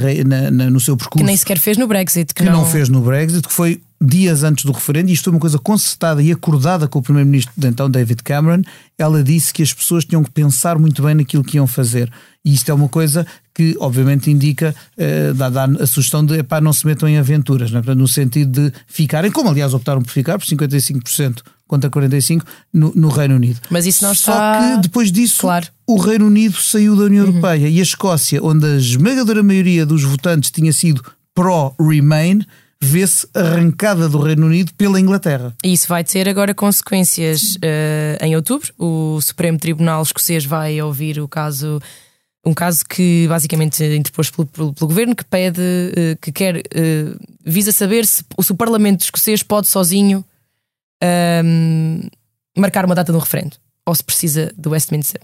na, 0.51 0.69
no 0.69 0.79
seu 0.79 0.97
percurso. 0.97 1.19
Que 1.19 1.23
nem 1.23 1.37
sequer 1.37 1.59
fez 1.59 1.77
no 1.77 1.87
Brexit. 1.87 2.33
Que, 2.33 2.43
que 2.43 2.49
não... 2.49 2.59
não... 2.59 2.65
fez 2.65 2.89
no 2.89 3.01
Brexit, 3.01 3.47
que 3.47 3.53
foi 3.53 3.81
dias 4.05 4.43
antes 4.43 4.65
do 4.65 4.71
referendo, 4.71 5.09
e 5.09 5.13
isto 5.13 5.25
foi 5.25 5.33
uma 5.33 5.39
coisa 5.39 5.57
concertada 5.57 6.21
e 6.21 6.31
acordada 6.31 6.87
com 6.87 6.99
o 6.99 7.01
primeiro-ministro 7.01 7.53
de 7.55 7.67
então, 7.67 7.89
David 7.89 8.21
Cameron. 8.23 8.61
Ela 8.97 9.23
disse 9.23 9.53
que 9.53 9.63
as 9.63 9.73
pessoas 9.73 10.03
tinham 10.03 10.23
que 10.23 10.31
pensar 10.31 10.77
muito 10.77 11.01
bem 11.01 11.15
naquilo 11.15 11.43
que 11.43 11.57
iam 11.57 11.65
fazer. 11.65 12.11
E 12.43 12.53
isto 12.53 12.69
é 12.69 12.73
uma 12.73 12.89
coisa 12.89 13.25
que, 13.53 13.75
obviamente, 13.79 14.29
indica, 14.29 14.75
eh, 14.97 15.31
dá, 15.33 15.49
dá, 15.49 15.65
a 15.65 15.87
sugestão 15.87 16.25
de 16.25 16.39
epá, 16.39 16.59
não 16.59 16.73
se 16.73 16.85
metam 16.85 17.07
em 17.07 17.17
aventuras, 17.17 17.71
é? 17.73 17.95
no 17.95 18.07
sentido 18.07 18.69
de 18.69 18.73
ficarem, 18.87 19.31
como 19.31 19.49
aliás 19.49 19.73
optaram 19.73 20.01
por 20.01 20.11
ficar, 20.11 20.37
por 20.37 20.45
55% 20.45 21.41
contra 21.65 21.89
45% 21.89 22.43
no, 22.73 22.91
no 22.95 23.07
Reino 23.07 23.35
Unido. 23.35 23.61
Mas 23.69 23.85
isso 23.85 24.03
não 24.03 24.11
está. 24.11 24.33
Só 24.33 24.75
que 24.75 24.81
depois 24.81 25.11
disso, 25.11 25.41
claro. 25.41 25.67
o 25.87 25.97
Reino 25.97 26.27
Unido 26.27 26.57
saiu 26.57 26.95
da 26.95 27.03
União 27.03 27.23
uhum. 27.23 27.31
Europeia 27.31 27.69
e 27.69 27.79
a 27.79 27.83
Escócia, 27.83 28.43
onde 28.43 28.65
a 28.65 28.75
esmagadora 28.75 29.41
maioria 29.41 29.85
dos 29.85 30.03
votantes 30.03 30.51
tinha 30.51 30.73
sido 30.73 31.03
pró-Remain, 31.33 32.45
vê-se 32.83 33.27
arrancada 33.33 34.09
do 34.09 34.19
Reino 34.19 34.45
Unido 34.45 34.73
pela 34.73 34.99
Inglaterra. 34.99 35.55
Isso 35.63 35.87
vai 35.87 36.03
ter 36.03 36.27
agora 36.27 36.53
consequências 36.53 37.55
uh, 37.55 38.23
em 38.23 38.35
outubro. 38.35 38.73
O 38.77 39.19
Supremo 39.21 39.57
Tribunal 39.57 40.03
Escocês 40.03 40.45
vai 40.45 40.81
ouvir 40.81 41.19
o 41.19 41.27
caso. 41.27 41.81
Um 42.45 42.53
caso 42.53 42.83
que 42.85 43.25
basicamente 43.29 43.81
interposto 43.83 44.33
pelo, 44.33 44.47
pelo, 44.47 44.73
pelo 44.73 44.87
governo 44.89 45.15
que 45.15 45.23
pede, 45.23 45.61
uh, 45.61 46.19
que 46.21 46.31
quer, 46.31 46.57
uh, 46.57 47.19
visa 47.43 47.71
saber 47.71 48.05
se, 48.05 48.23
se, 48.41 48.51
o 48.51 48.55
Parlamento 48.55 49.01
escocês 49.01 49.41
pode 49.41 49.67
sozinho 49.67 50.25
ehm, 51.01 52.09
marcar 52.57 52.85
uma 52.85 52.95
data 52.95 53.13
de 53.13 53.17
um 53.17 53.21
referendo. 53.21 53.55
ou 53.85 53.95
se 53.95 54.03
precisa 54.03 54.51
do 54.57 54.71
Westminster. 54.71 55.21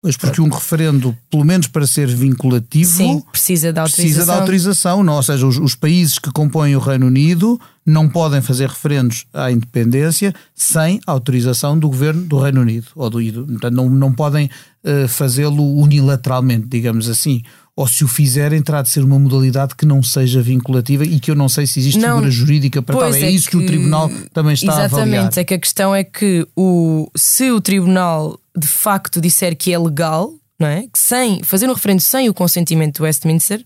Pois 0.00 0.16
porque 0.16 0.40
um 0.40 0.48
referendo, 0.48 1.16
pelo 1.28 1.44
menos 1.44 1.66
para 1.66 1.84
ser 1.84 2.06
vinculativo, 2.06 2.88
Sim, 2.88 3.20
precisa 3.32 3.72
da 3.72 3.82
autorização. 3.82 4.04
precisa 4.04 4.26
da 4.26 4.34
autorização, 4.38 5.02
não? 5.02 5.14
ou 5.14 5.22
seja, 5.24 5.44
os, 5.44 5.58
os, 5.58 5.74
países 5.74 6.20
que 6.20 6.30
compõem 6.30 6.76
o 6.76 6.78
Reino 6.78 7.06
Unido 7.06 7.60
não 7.84 8.08
podem 8.08 8.40
fazer 8.40 8.68
referendos 8.68 9.26
à 9.34 9.50
independência 9.50 10.32
sem 10.54 11.00
autorização 11.04 11.76
do 11.76 11.88
governo 11.88 12.22
do 12.26 12.38
Reino 12.38 12.60
Unido. 12.60 12.86
Ou 12.94 13.10
do, 13.10 13.20
portanto, 13.20 13.74
não, 13.74 13.90
não 13.90 14.12
podem 14.12 14.48
uh, 14.84 15.08
fazê-lo 15.08 15.80
unilateralmente, 15.80 16.68
digamos 16.68 17.08
assim. 17.08 17.42
Ou 17.74 17.88
se 17.88 18.04
o 18.04 18.08
fizerem, 18.08 18.62
terá 18.62 18.82
de 18.82 18.90
ser 18.90 19.02
uma 19.02 19.18
modalidade 19.18 19.74
que 19.74 19.86
não 19.86 20.00
seja 20.02 20.40
vinculativa 20.40 21.04
e 21.04 21.18
que 21.18 21.30
eu 21.30 21.34
não 21.34 21.48
sei 21.48 21.66
se 21.66 21.80
existe 21.80 21.98
não, 21.98 22.16
figura 22.16 22.30
jurídica 22.30 22.82
para 22.82 22.96
tal. 22.96 23.14
É, 23.14 23.20
é, 23.20 23.30
isso 23.30 23.46
que, 23.46 23.56
que, 23.56 23.64
o 23.64 23.66
Tribunal 23.66 24.10
também 24.32 24.54
está 24.54 24.72
a 24.72 24.84
avaliar. 24.84 25.08
Exatamente, 25.08 25.40
é 25.40 25.44
que 25.44 25.54
a 25.54 25.58
questão 25.58 25.94
é 25.94 26.04
que 26.04 26.46
o, 26.56 27.10
se 27.16 27.50
o 27.50 27.60
Tribunal 27.60 28.38
de 28.58 28.66
facto 28.66 29.20
disser 29.20 29.56
que 29.56 29.72
é 29.72 29.78
legal, 29.78 30.34
não 30.58 30.66
é? 30.66 30.82
Que 30.92 30.98
sem 30.98 31.42
fazer 31.42 31.68
um 31.68 31.72
referendo 31.72 32.00
sem 32.00 32.28
o 32.28 32.34
consentimento 32.34 32.98
do 32.98 33.04
Westminster, 33.04 33.64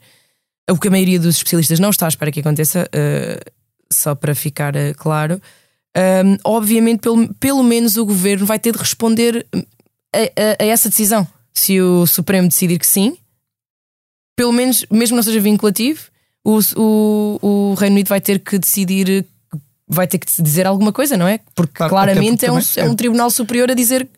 o 0.71 0.79
que 0.79 0.89
a 0.89 0.91
maioria 0.91 1.19
dos 1.19 1.37
especialistas 1.37 1.81
não 1.81 1.91
está 1.91 2.07
à 2.07 2.09
espera 2.09 2.31
que 2.31 2.41
aconteça, 2.41 2.89
uh, 2.89 3.53
só 3.93 4.15
para 4.15 4.35
ficar 4.35 4.75
uh, 4.77 4.95
claro, 4.97 5.41
um, 5.97 6.01
ehm, 6.01 6.39
obviamente, 6.45 7.01
pelo, 7.01 7.35
pelo 7.35 7.63
menos 7.63 7.97
o 7.97 8.05
governo 8.05 8.47
vai 8.47 8.59
ter 8.59 8.73
de 8.73 8.79
responder 8.79 9.47
a, 9.55 10.19
a, 10.19 10.65
a, 10.65 10.67
essa 10.67 10.89
decisão. 10.89 11.27
Se 11.53 11.81
o 11.81 12.07
Supremo 12.07 12.49
decidir 12.49 12.79
que 12.79 12.87
sim, 12.87 13.17
pelo 14.37 14.53
menos, 14.53 14.87
mesmo 14.91 15.15
que 15.15 15.17
não 15.17 15.23
seja 15.23 15.41
vinculativo, 15.41 16.11
o, 16.45 16.59
o, 16.77 17.39
o 17.43 17.75
Reino 17.75 17.95
Unido 17.95 18.09
vai 18.09 18.21
ter 18.21 18.39
que 18.39 18.59
decidir, 18.59 19.27
vai 19.87 20.07
ter 20.07 20.19
que 20.19 20.43
dizer 20.43 20.67
alguma 20.67 20.93
coisa, 20.93 21.17
não 21.17 21.29
é? 21.29 21.41
Porque 21.55 21.75
claro, 21.75 21.91
claramente 21.91 22.47
porque 22.47 22.47
é, 22.47 22.85
um, 22.85 22.89
é 22.89 22.91
um 22.91 22.97
tribunal 22.97 23.31
superior 23.31 23.71
a 23.71 23.75
dizer 23.75 24.09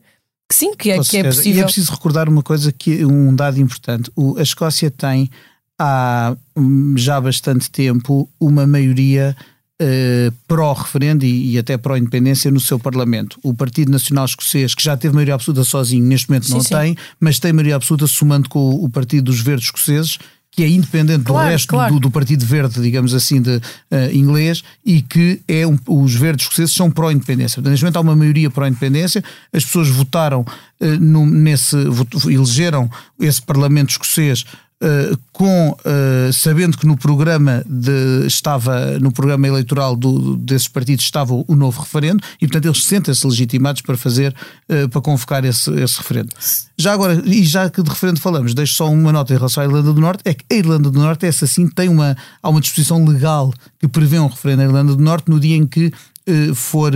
que 0.49 0.55
sim, 0.55 0.75
que 0.75 0.91
é, 0.91 1.03
que 1.03 1.17
é 1.19 1.25
possível. 1.25 1.59
E 1.59 1.61
é 1.61 1.65
preciso 1.65 1.93
recordar 1.93 2.29
uma 2.29 2.43
coisa, 2.43 2.71
que 2.73 3.05
um 3.05 3.35
dado 3.35 3.61
importante. 3.61 4.11
O, 4.15 4.37
a 4.39 4.43
Escócia 4.43 4.91
tem 4.91 5.31
há 5.79 6.37
hum, 6.57 6.95
já 6.97 7.21
bastante 7.21 7.71
tempo 7.71 8.29
uma 8.39 8.67
maioria 8.67 9.37
uh, 9.81 10.33
pró-referendo 10.47 11.25
e, 11.25 11.53
e, 11.53 11.59
até 11.59 11.77
pró-independência 11.77 12.51
no 12.51 12.61
seu 12.61 12.79
Parlamento. 12.79 13.39
O 13.43 13.55
Partido 13.55 13.91
Nacional 13.91 14.25
Escocês, 14.25 14.75
que 14.75 14.83
já 14.83 14.97
teve 14.97 15.15
maioria 15.15 15.35
absoluta 15.35 15.65
sozinho, 15.65 16.05
neste 16.05 16.29
momento 16.29 16.47
sim, 16.47 16.53
não 16.53 16.61
sim. 16.61 16.75
tem, 16.75 16.97
mas 17.19 17.39
tem 17.39 17.53
maioria 17.53 17.77
absoluta 17.77 18.07
somando 18.07 18.49
com 18.49 18.59
o, 18.59 18.85
o 18.85 18.91
Partido 18.91 19.25
dos 19.25 19.41
Verdes 19.41 19.67
Escoceses, 19.67 20.19
que 20.55 20.63
é 20.63 20.69
independente 20.69 21.25
claro, 21.25 21.49
do 21.49 21.51
resto 21.51 21.69
claro. 21.69 21.95
do, 21.95 22.01
do, 22.01 22.11
Partido 22.11 22.45
Verde, 22.47 22.81
digamos 22.81 23.13
assim, 23.13 23.43
de 23.43 23.57
uh, 23.57 23.61
inglês, 24.13 24.63
e 24.85 25.03
que 25.03 25.41
é 25.49 25.67
um, 25.67 25.77
os 25.89 26.15
verdes 26.15 26.45
escoceses 26.45 26.73
são 26.73 26.91
pró-independência. 26.91 27.61
Neste 27.61 27.85
momento 27.85 27.97
há 27.97 28.01
uma 28.01 28.15
maioria 28.15 28.49
pró-independência, 28.49 29.23
as 29.53 29.65
pessoas 29.65 29.89
votaram 29.89 30.43
uh, 30.81 30.87
no, 31.01 31.27
nesse, 31.27 31.77
elegeram 32.27 32.89
esse 33.19 33.43
Parlamento 33.43 33.91
escocês 33.91 34.45
Uh, 34.85 35.17
com 35.33 35.71
uh, 35.71 36.31
sabendo 36.31 36.77
que 36.77 36.87
no 36.87 36.95
programa 36.95 37.65
de, 37.67 38.27
estava 38.27 38.99
no 38.99 39.11
programa 39.11 39.49
eleitoral 39.49 39.97
do, 39.97 40.37
desses 40.37 40.69
partidos 40.69 41.07
estava 41.07 41.33
o 41.33 41.57
novo 41.57 41.81
referendo 41.81 42.23
e 42.39 42.47
portanto 42.47 42.67
eles 42.67 42.85
sentem-se 42.85 43.27
legitimados 43.27 43.81
para 43.81 43.97
fazer 43.97 44.35
uh, 44.69 44.87
para 44.91 45.01
convocar 45.01 45.43
esse, 45.43 45.71
esse 45.81 45.97
referendo. 45.97 46.29
Já 46.77 46.93
agora, 46.93 47.23
e 47.25 47.43
já 47.45 47.71
que 47.71 47.83
de 47.83 47.89
referendo 47.89 48.21
falamos, 48.21 48.53
deixo 48.53 48.75
só 48.75 48.91
uma 48.91 49.11
nota 49.11 49.33
em 49.33 49.39
relação 49.39 49.63
à 49.63 49.67
Irlanda 49.67 49.91
do 49.91 50.01
Norte, 50.03 50.21
é 50.27 50.35
que 50.35 50.45
a 50.51 50.55
Irlanda 50.55 50.91
do 50.91 50.99
Norte, 50.99 51.25
essa 51.25 51.47
sim, 51.47 51.67
tem 51.67 51.89
uma, 51.89 52.15
há 52.43 52.51
uma 52.51 52.61
disposição 52.61 53.03
legal 53.07 53.55
que 53.81 53.89
prevê 53.89 54.19
um 54.19 54.27
referendo 54.27 54.59
na 54.59 54.69
Irlanda 54.69 54.95
do 54.95 55.03
Norte 55.03 55.31
no 55.31 55.41
dia 55.41 55.57
em 55.57 55.67
que 55.67 55.91
for 56.55 56.93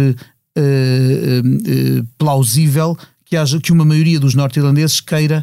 plausível 2.18 2.98
que 3.24 3.36
haja 3.36 3.58
que 3.60 3.72
uma 3.72 3.84
maioria 3.84 4.20
dos 4.20 4.34
norte-irlandeses 4.34 5.00
queira 5.00 5.42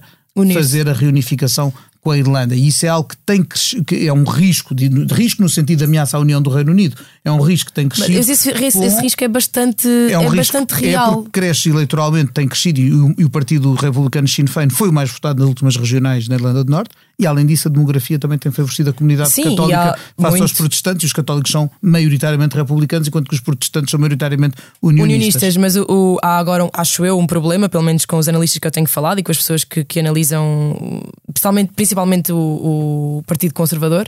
fazer 0.54 0.90
a 0.90 0.94
reunificação 0.94 1.74
com 2.06 2.12
a 2.12 2.18
Irlanda. 2.20 2.56
E 2.56 2.68
isso 2.68 2.86
é 2.86 2.90
algo 2.90 3.10
que 3.10 3.18
tem 3.18 3.44
que, 3.44 3.84
que 3.84 4.08
é 4.08 4.14
um 4.14 4.26
risco, 4.26 4.76
de, 4.76 4.88
de, 4.88 5.12
risco 5.12 5.42
no 5.42 5.50
sentido 5.50 5.80
de 5.80 5.86
ameaça 5.86 6.16
à 6.16 6.20
União 6.20 6.40
do 6.40 6.52
Reino 6.52 6.72
Unido. 6.72 6.96
É 7.26 7.32
um 7.32 7.42
risco 7.42 7.72
que 7.72 7.74
tem 7.74 7.90
crescido. 7.90 8.20
Mas 8.20 8.30
esse, 8.30 8.52
esse, 8.52 8.84
esse 8.84 9.02
risco 9.02 9.24
é 9.24 9.28
bastante, 9.28 9.88
é, 9.88 10.16
um 10.20 10.22
é 10.22 10.24
risco, 10.26 10.36
bastante 10.36 10.76
é 10.76 10.90
real. 10.90 11.10
É 11.10 11.14
porque 11.16 11.32
cresce 11.32 11.70
eleitoralmente, 11.70 12.32
tem 12.32 12.48
crescido 12.48 12.80
e 12.80 12.94
o, 12.94 13.16
e 13.18 13.26
o 13.26 13.30
Partido 13.32 13.74
Republicano 13.74 14.28
Sinn 14.28 14.46
Féin 14.46 14.70
foi 14.70 14.90
o 14.90 14.94
mais 14.94 15.10
votado 15.10 15.40
nas 15.40 15.50
últimas 15.50 15.76
regionais 15.76 16.28
na 16.28 16.36
Irlanda 16.36 16.64
do 16.64 16.70
Norte. 16.70 16.92
E 17.18 17.26
além 17.26 17.48
disso, 17.48 17.68
a 17.68 17.72
demografia 17.72 18.20
também 18.20 18.38
tem 18.38 18.52
favorecido 18.52 18.92
a 18.92 18.94
comunidade 18.94 19.32
Sim, 19.32 19.42
católica 19.42 19.98
face 20.16 20.30
muito... 20.30 20.42
aos 20.44 20.54
protestantes. 20.54 21.04
E 21.04 21.06
os 21.08 21.14
católicos 21.14 21.52
são 21.52 21.72
maioritariamente 21.82 22.56
republicanos, 22.56 23.08
enquanto 23.08 23.28
que 23.28 23.34
os 23.34 23.42
protestantes 23.42 23.90
são 23.90 24.00
maioritariamente 24.00 24.58
unionistas. 24.80 25.42
unionistas 25.42 25.58
mas 25.58 25.76
o, 25.78 25.86
o, 25.90 26.18
há 26.22 26.38
agora, 26.38 26.70
acho 26.74 27.04
eu, 27.04 27.18
um 27.18 27.26
problema, 27.26 27.68
pelo 27.68 27.84
menos 27.84 28.06
com 28.06 28.18
os 28.18 28.30
analistas 28.30 28.60
que 28.60 28.68
eu 28.68 28.72
tenho 28.72 28.88
falado 28.88 29.18
e 29.18 29.24
com 29.24 29.32
as 29.32 29.38
pessoas 29.38 29.64
que, 29.64 29.84
que 29.84 30.00
analisam, 30.00 31.02
principalmente, 31.34 31.72
principalmente 31.76 32.32
o, 32.32 32.38
o 32.38 33.24
Partido 33.26 33.54
Conservador. 33.56 34.06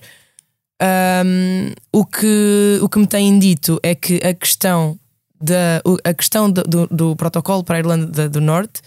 Um, 0.81 1.71
o, 1.91 2.05
que, 2.05 2.79
o 2.81 2.89
que 2.89 2.99
me 2.99 3.07
têm 3.07 3.39
dito 3.39 3.79
é 3.81 3.95
que 3.95 4.19
a 4.23 4.33
questão, 4.33 4.99
da, 5.41 5.81
a 6.03 6.13
questão 6.13 6.51
do, 6.51 6.63
do, 6.63 6.87
do 6.87 7.15
protocolo 7.15 7.63
para 7.63 7.77
a 7.77 7.79
Irlanda 7.79 8.29
do 8.29 8.39
Norte 8.41 8.81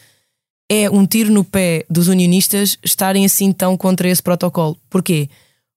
é 0.70 0.88
um 0.88 1.04
tiro 1.04 1.32
no 1.32 1.42
pé 1.42 1.84
dos 1.90 2.06
unionistas 2.06 2.78
estarem 2.84 3.24
assim 3.24 3.52
tão 3.52 3.76
contra 3.76 4.08
esse 4.08 4.22
protocolo. 4.22 4.76
Porquê? 4.88 5.28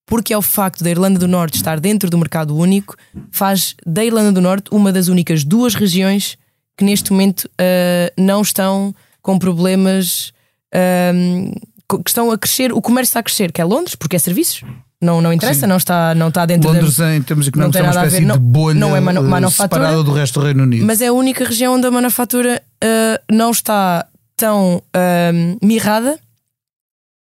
Porque 0.06 0.34
é 0.34 0.38
o 0.38 0.42
facto 0.42 0.84
da 0.84 0.92
Irlanda 0.92 1.18
do 1.18 1.28
Norte 1.28 1.56
estar 1.56 1.80
dentro 1.80 2.10
do 2.10 2.18
mercado 2.18 2.56
único 2.56 2.96
faz 3.32 3.76
da 3.86 4.06
Irlanda 4.06 4.32
do 4.32 4.42
Norte 4.42 4.70
uma 4.72 4.92
das 4.92 5.08
únicas 5.08 5.44
duas 5.44 5.74
regiões 5.74 6.38
que 6.78 6.84
neste 6.86 7.12
momento 7.12 7.46
uh, 7.46 8.22
não 8.22 8.42
estão 8.42 8.94
com 9.22 9.40
problemas 9.40 10.34
que 12.02 12.10
estão 12.10 12.32
a 12.32 12.38
crescer, 12.38 12.74
o 12.74 12.82
comércio 12.82 13.12
está 13.12 13.20
a 13.20 13.24
crescer, 13.24 13.52
que 13.52 13.62
é 13.62 13.64
Londres, 13.64 13.96
porque 13.96 14.16
é 14.16 14.20
serviços. 14.20 14.64
Não, 15.04 15.22
não 15.22 15.34
interessa, 15.34 15.68
não 15.68 15.78
está, 15.78 16.16
não 16.16 16.30
está 16.30 16.46
dentro 16.46 16.72
Londres, 16.72 16.96
da, 16.96 17.16
em 17.16 17.22
termos 17.22 17.48
económicos, 17.48 17.80
é 17.80 17.84
uma 17.84 17.92
espécie 17.92 18.26
de 18.26 18.40
bolha 18.40 18.80
não 18.80 18.96
é 18.96 19.02
manu, 19.02 19.22
manufatura, 19.24 20.02
do 20.02 20.14
resto 20.14 20.40
do 20.40 20.46
Reino 20.46 20.64
Unido. 20.64 20.86
Mas 20.86 21.02
é 21.02 21.08
a 21.08 21.14
única 21.14 21.44
região 21.44 21.76
onde 21.76 21.86
a 21.86 21.92
manufatura 21.92 22.64
uh, 22.84 23.34
não 23.34 23.52
está 23.52 24.08
tão 24.38 24.78
uh, 24.78 25.66
mirrada 25.66 26.18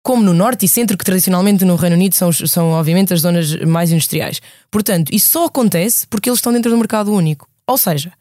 como 0.02 0.24
no 0.24 0.34
norte 0.34 0.66
e 0.66 0.68
centro, 0.68 0.98
que 0.98 1.06
tradicionalmente 1.06 1.64
no 1.64 1.76
Reino 1.76 1.96
Unido 1.96 2.16
são, 2.16 2.32
são 2.32 2.72
obviamente 2.72 3.14
as 3.14 3.22
zonas 3.22 3.56
mais 3.58 3.92
industriais. 3.92 4.42
Portanto, 4.72 5.14
isso 5.14 5.30
só 5.30 5.46
acontece 5.46 6.08
porque 6.08 6.30
eles 6.30 6.40
estão 6.40 6.52
dentro 6.52 6.72
do 6.72 6.78
mercado 6.78 7.14
único. 7.14 7.48
Ou 7.68 7.78
seja, 7.78 8.12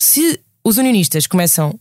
se 0.00 0.40
os 0.64 0.76
unionistas 0.78 1.28
começam, 1.28 1.78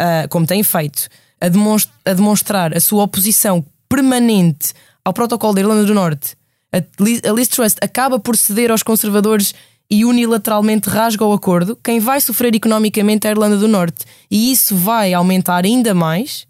a, 0.00 0.26
como 0.28 0.46
têm 0.46 0.62
feito, 0.62 1.08
a 1.40 2.12
demonstrar 2.14 2.74
a 2.74 2.80
sua 2.80 3.04
oposição 3.04 3.64
permanente 3.88 4.72
ao 5.04 5.12
protocolo 5.12 5.54
da 5.54 5.60
Irlanda 5.60 5.84
do 5.84 5.94
Norte, 5.94 6.36
a 6.72 7.32
Liz 7.32 7.48
Trust 7.48 7.78
acaba 7.82 8.18
por 8.18 8.36
ceder 8.36 8.70
aos 8.70 8.82
conservadores 8.82 9.54
e 9.90 10.04
unilateralmente 10.04 10.88
rasga 10.88 11.24
o 11.24 11.32
acordo, 11.32 11.76
quem 11.82 11.98
vai 11.98 12.20
sofrer 12.20 12.54
economicamente 12.54 13.26
é 13.26 13.30
a 13.30 13.32
Irlanda 13.32 13.56
do 13.56 13.66
Norte. 13.66 14.04
E 14.30 14.52
isso 14.52 14.76
vai 14.76 15.12
aumentar 15.12 15.64
ainda 15.64 15.92
mais 15.92 16.46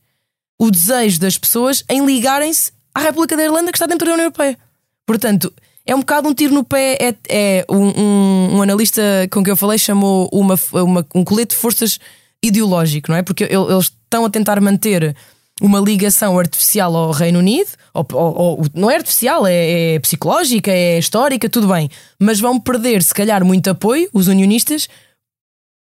o 0.59 0.71
desejo 0.71 1.19
das 1.19 1.38
pessoas 1.38 1.83
em 1.88 2.04
ligarem-se 2.04 2.71
à 2.95 3.00
República 3.00 3.35
da 3.37 3.45
Irlanda 3.45 3.73
que 3.73 3.78
está 3.78 3.87
dentro 3.87 4.07
da 4.07 4.12
União 4.12 4.25
Europeia. 4.26 4.59
Portanto, 5.07 5.50
é 5.87 5.95
um 5.95 6.00
bocado 6.00 6.28
um 6.28 6.35
tiro 6.35 6.52
no 6.52 6.62
pé. 6.62 6.99
É, 7.00 7.14
é 7.28 7.66
um, 7.71 7.88
um, 7.99 8.57
um, 8.57 8.62
analista 8.62 9.02
com 9.30 9.42
quem 9.42 9.52
eu 9.52 9.57
falei 9.57 9.78
chamou 9.78 10.28
uma, 10.30 10.57
uma, 10.73 11.07
um 11.14 11.25
colete 11.25 11.54
de 11.54 11.61
forças 11.61 11.99
ideológico, 12.42 13.11
não 13.11 13.16
é? 13.16 13.23
Porque 13.23 13.45
eles 13.45 13.85
estão 13.85 14.25
a 14.26 14.30
tentar 14.30 14.61
manter 14.61 15.16
uma 15.61 15.79
ligação 15.79 16.38
artificial 16.38 16.97
ao 16.97 17.11
Reino 17.11 17.38
Unido, 17.38 17.71
ou, 17.93 18.07
ou, 18.12 18.67
não 18.75 18.90
é 18.90 18.97
artificial, 18.97 19.47
é, 19.47 19.95
é, 19.95 19.99
psicológica, 19.99 20.71
é 20.71 20.99
histórica, 20.99 21.49
tudo 21.49 21.69
bem, 21.69 21.90
mas 22.19 22.40
vão 22.40 22.59
perder, 22.59 23.02
se 23.02 23.12
calhar, 23.12 23.45
muito 23.45 23.69
apoio, 23.69 24.09
os 24.12 24.26
unionistas, 24.26 24.88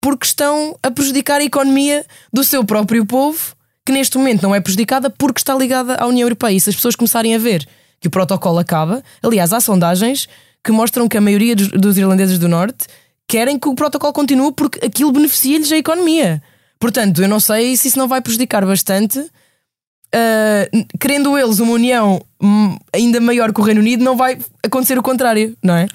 porque 0.02 0.26
estão 0.26 0.78
a 0.82 0.92
prejudicar 0.92 1.42
a 1.42 1.44
economia 1.44 2.06
do 2.32 2.44
seu 2.44 2.64
próprio 2.64 3.06
povo, 3.06 3.56
que 3.86 3.92
neste 3.92 4.18
momento 4.18 4.44
não 4.44 4.54
é 4.54 4.60
prejudicada 4.60 5.10
porque 5.10 5.40
está 5.40 5.56
ligada 5.56 5.96
à 5.96 6.06
União 6.06 6.26
Europeia. 6.26 6.56
E 6.56 6.60
se 6.60 6.70
as 6.70 6.76
pessoas 6.76 6.96
começarem 6.96 7.36
a 7.36 7.38
ver 7.38 7.68
que 8.00 8.08
o 8.08 8.12
protocolo 8.12 8.60
acaba, 8.60 9.04
aliás, 9.22 9.52
há 9.52 9.60
sondagens 9.60 10.28
que 10.64 10.72
mostram 10.72 11.08
que 11.08 11.18
a 11.18 11.22
maioria 11.22 11.56
dos, 11.56 11.70
dos 11.70 11.98
irlandeses 11.98 12.38
do 12.38 12.48
Norte 12.48 12.86
querem 13.28 13.60
que 13.60 13.68
o 13.68 13.76
protocolo 13.76 14.14
continue 14.14 14.52
porque 14.54 14.86
aquilo 14.86 15.12
beneficia-lhes 15.12 15.72
a 15.72 15.78
economia. 15.78 16.42
Portanto, 16.80 17.22
eu 17.22 17.28
não 17.28 17.40
sei 17.40 17.76
se 17.76 17.90
isso 17.90 17.98
não 17.98 18.08
vai 18.08 18.22
prejudicar 18.22 18.66
bastante 18.66 19.30
uh, 20.16 20.98
querendo 21.00 21.38
eles 21.38 21.60
uma 21.60 21.74
união 21.74 22.22
ainda 22.94 23.20
maior 23.20 23.54
que 23.54 23.60
o 23.60 23.64
Reino 23.64 23.82
Unido, 23.82 24.04
não 24.04 24.16
vai 24.16 24.38
acontecer 24.64 24.98
o 24.98 25.04
contrário, 25.04 25.56
não 25.64 25.76
é? 25.76 25.88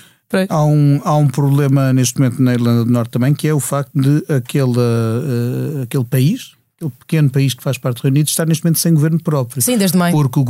Há 0.49 0.65
um, 0.65 1.01
há 1.05 1.17
um 1.17 1.29
problema 1.29 1.93
neste 1.93 2.19
momento 2.19 2.43
na 2.43 2.55
Irlanda 2.55 2.85
do 2.85 2.91
Norte 2.91 3.11
também, 3.11 3.33
que 3.33 3.47
é 3.47 3.55
o 3.55 3.61
facto 3.61 3.93
de 3.95 4.25
aquele, 4.33 4.79
uh, 4.79 5.83
aquele 5.85 6.05
país, 6.05 6.53
aquele 6.77 6.91
pequeno 6.99 7.31
país 7.31 7.55
que 7.55 7.63
faz 7.63 7.79
parte 7.79 7.99
do 7.99 8.03
Reino 8.03 8.17
Unido, 8.17 8.29
estar 8.29 8.45
neste 8.45 8.65
momento 8.65 8.81
sem 8.81 8.93
governo 8.93 9.23
próprio. 9.23 9.63
Sim, 9.63 9.79
desde 9.79 9.97
maio. 9.97 10.13
Porque 10.13 10.41
o, 10.41 10.45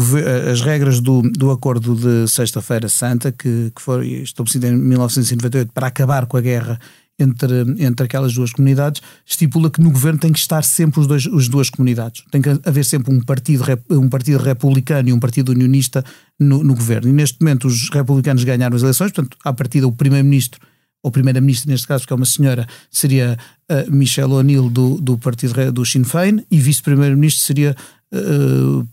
as 0.50 0.62
regras 0.62 1.00
do, 1.00 1.20
do 1.22 1.50
acordo 1.50 1.94
de 1.94 2.26
Sexta-feira 2.30 2.88
Santa, 2.88 3.30
que, 3.30 3.72
que 3.74 3.82
foi 3.82 4.22
estabelecido 4.22 4.66
em 4.68 4.74
1998 4.74 5.70
para 5.72 5.88
acabar 5.88 6.24
com 6.24 6.38
a 6.38 6.40
guerra 6.40 6.80
entre, 7.18 7.60
entre 7.78 8.06
aquelas 8.06 8.34
duas 8.34 8.52
comunidades, 8.52 9.00
estipula 9.24 9.70
que 9.70 9.80
no 9.80 9.90
governo 9.90 10.18
tem 10.18 10.32
que 10.32 10.38
estar 10.38 10.62
sempre 10.62 11.00
os 11.00 11.06
dois, 11.06 11.26
as 11.26 11.48
duas 11.48 11.70
comunidades. 11.70 12.24
Tem 12.30 12.42
que 12.42 12.48
haver 12.64 12.84
sempre 12.84 13.14
um 13.14 13.20
partido, 13.20 13.64
um 13.90 14.08
partido 14.08 14.42
republicano 14.42 15.08
e 15.08 15.12
um 15.12 15.20
partido 15.20 15.52
unionista 15.52 16.04
no, 16.38 16.64
no 16.64 16.74
governo. 16.74 17.08
E 17.08 17.12
neste 17.12 17.40
momento 17.40 17.66
os 17.66 17.88
republicanos 17.90 18.42
ganharam 18.44 18.76
as 18.76 18.82
eleições, 18.82 19.12
portanto, 19.12 19.36
à 19.44 19.52
partida, 19.52 19.86
o 19.86 19.92
primeiro-ministro 19.92 20.60
ou 21.02 21.10
primeira-ministra 21.10 21.70
neste 21.70 21.86
caso, 21.86 22.06
que 22.06 22.12
é 22.12 22.16
uma 22.16 22.24
senhora, 22.24 22.66
seria 22.90 23.36
uh, 23.70 23.92
Michelle 23.92 24.32
O'Neill 24.32 24.70
do, 24.70 24.98
do 24.98 25.18
partido 25.18 25.70
do 25.70 25.84
Sinn 25.84 26.02
Féin 26.02 26.42
e 26.50 26.58
vice-primeiro-ministro 26.58 27.44
seria 27.44 27.76
uh, 28.10 28.88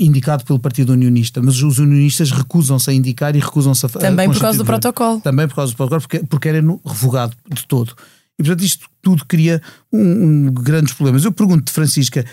indicado 0.00 0.44
pelo 0.44 0.58
Partido 0.58 0.94
Unionista, 0.94 1.42
mas 1.42 1.62
os 1.62 1.78
unionistas 1.78 2.30
recusam-se 2.30 2.88
a 2.88 2.92
indicar 2.92 3.36
e 3.36 3.38
recusam-se 3.38 3.84
a 3.84 3.88
Também 3.90 4.30
por 4.30 4.40
causa 4.40 4.58
do 4.58 4.64
protocolo. 4.64 5.20
Também 5.20 5.46
por 5.46 5.56
causa 5.56 5.72
do 5.72 5.76
protocolo, 5.76 6.00
porque, 6.00 6.18
porque 6.20 6.48
era 6.48 6.60
revogado 6.86 7.36
de 7.52 7.66
todo. 7.66 7.94
E 8.38 8.42
portanto 8.42 8.64
isto 8.64 8.88
tudo 9.02 9.24
cria 9.26 9.60
um, 9.92 10.46
um 10.46 10.52
grandes 10.52 10.94
problemas. 10.94 11.24
Eu 11.24 11.32
pergunto-te, 11.32 11.70
Francisca, 11.70 12.24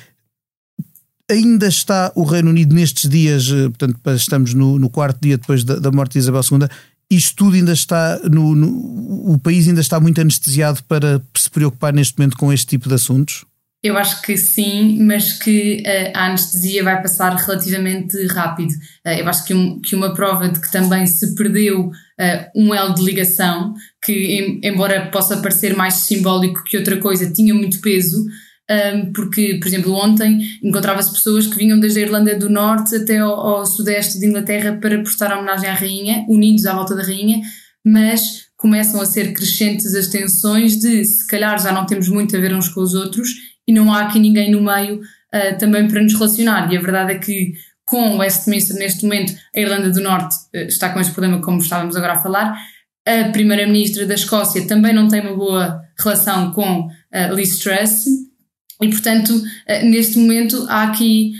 ainda 1.29 1.67
está 1.67 2.11
o 2.15 2.23
Reino 2.23 2.49
Unido 2.49 2.73
nestes 2.73 3.09
dias, 3.09 3.51
eh, 3.51 3.67
portanto 3.69 3.99
estamos 4.15 4.53
no, 4.53 4.79
no 4.79 4.89
quarto 4.89 5.19
dia 5.21 5.37
depois 5.37 5.65
da, 5.65 5.75
da 5.75 5.91
morte 5.91 6.13
de 6.13 6.19
Isabel 6.19 6.41
II, 6.49 6.67
isto 7.09 7.35
tudo 7.35 7.55
ainda 7.55 7.73
está 7.73 8.19
no, 8.31 8.55
no, 8.55 9.33
o 9.33 9.37
país 9.37 9.67
ainda 9.67 9.81
está 9.81 9.99
muito 9.99 10.21
anestesiado 10.21 10.81
para 10.83 11.21
se 11.35 11.49
preocupar 11.49 11.93
neste 11.93 12.17
momento 12.17 12.37
com 12.37 12.51
este 12.51 12.67
tipo 12.67 12.87
de 12.87 12.95
assuntos? 12.95 13.45
Eu 13.83 13.95
acho 13.95 14.21
que 14.23 14.35
sim, 14.35 14.97
mas 15.03 15.33
que 15.33 15.83
uh, 15.85 16.11
a 16.17 16.25
anestesia 16.27 16.83
vai 16.83 16.99
passar 17.01 17.35
relativamente 17.35 18.25
rápido. 18.27 18.71
Uh, 19.05 19.19
eu 19.19 19.27
acho 19.27 19.45
que, 19.45 19.53
um, 19.53 19.79
que 19.79 19.95
uma 19.95 20.13
prova 20.15 20.49
de 20.49 20.59
que 20.59 20.71
também 20.71 21.05
se 21.05 21.35
perdeu 21.35 21.85
uh, 21.85 21.91
um 22.55 22.73
elo 22.73 22.95
de 22.95 23.03
ligação, 23.03 23.75
que 24.03 24.11
em, 24.13 24.59
embora 24.63 25.11
possa 25.11 25.37
parecer 25.37 25.75
mais 25.75 25.93
simbólico 25.93 26.63
que 26.63 26.77
outra 26.77 26.97
coisa, 26.97 27.31
tinha 27.31 27.53
muito 27.53 27.79
peso, 27.79 28.25
um, 28.69 29.13
porque, 29.13 29.59
por 29.59 29.67
exemplo, 29.67 29.93
ontem 29.93 30.41
encontrava-se 30.63 31.13
pessoas 31.13 31.45
que 31.45 31.55
vinham 31.55 31.79
desde 31.79 31.99
a 31.99 32.03
Irlanda 32.03 32.35
do 32.35 32.49
Norte 32.49 32.95
até 32.95 33.19
ao, 33.19 33.31
ao 33.31 33.65
sudeste 33.65 34.19
de 34.19 34.25
Inglaterra 34.25 34.77
para 34.81 34.99
prestar 34.99 35.37
homenagem 35.37 35.69
à 35.69 35.73
rainha, 35.73 36.25
unidos 36.27 36.65
à 36.65 36.73
volta 36.73 36.95
da 36.95 37.03
rainha, 37.03 37.41
mas 37.85 38.47
começam 38.57 38.99
a 38.99 39.05
ser 39.05 39.33
crescentes 39.33 39.93
as 39.93 40.07
tensões 40.07 40.77
de 40.77 41.05
se 41.05 41.25
calhar 41.27 41.61
já 41.61 41.71
não 41.71 41.85
temos 41.85 42.09
muito 42.09 42.35
a 42.35 42.39
ver 42.39 42.53
uns 42.53 42.67
com 42.67 42.81
os 42.81 42.95
outros 42.95 43.29
e 43.67 43.73
não 43.73 43.93
há 43.93 44.03
aqui 44.03 44.19
ninguém 44.19 44.51
no 44.51 44.61
meio 44.61 45.01
uh, 45.01 45.57
também 45.59 45.87
para 45.87 46.01
nos 46.01 46.13
relacionar. 46.13 46.71
E 46.71 46.77
a 46.77 46.81
verdade 46.81 47.13
é 47.13 47.19
que 47.19 47.53
com 47.87 48.17
Westminster 48.17 48.75
neste 48.75 49.03
momento, 49.03 49.33
a 49.55 49.59
Irlanda 49.59 49.89
do 49.89 50.01
Norte 50.01 50.35
uh, 50.53 50.67
está 50.67 50.89
com 50.89 50.99
este 50.99 51.13
problema, 51.13 51.41
como 51.41 51.59
estávamos 51.59 51.95
agora 51.95 52.13
a 52.13 52.21
falar. 52.21 52.57
A 53.07 53.29
Primeira-Ministra 53.31 54.05
da 54.05 54.13
Escócia 54.13 54.67
também 54.67 54.93
não 54.93 55.07
tem 55.07 55.21
uma 55.21 55.35
boa 55.35 55.81
relação 55.97 56.51
com 56.51 56.87
uh, 56.87 57.33
Liz 57.33 57.59
Truss 57.59 58.05
e, 58.81 58.89
portanto, 58.89 59.29
uh, 59.29 59.85
neste 59.85 60.19
momento 60.19 60.65
há 60.69 60.83
aqui, 60.83 61.31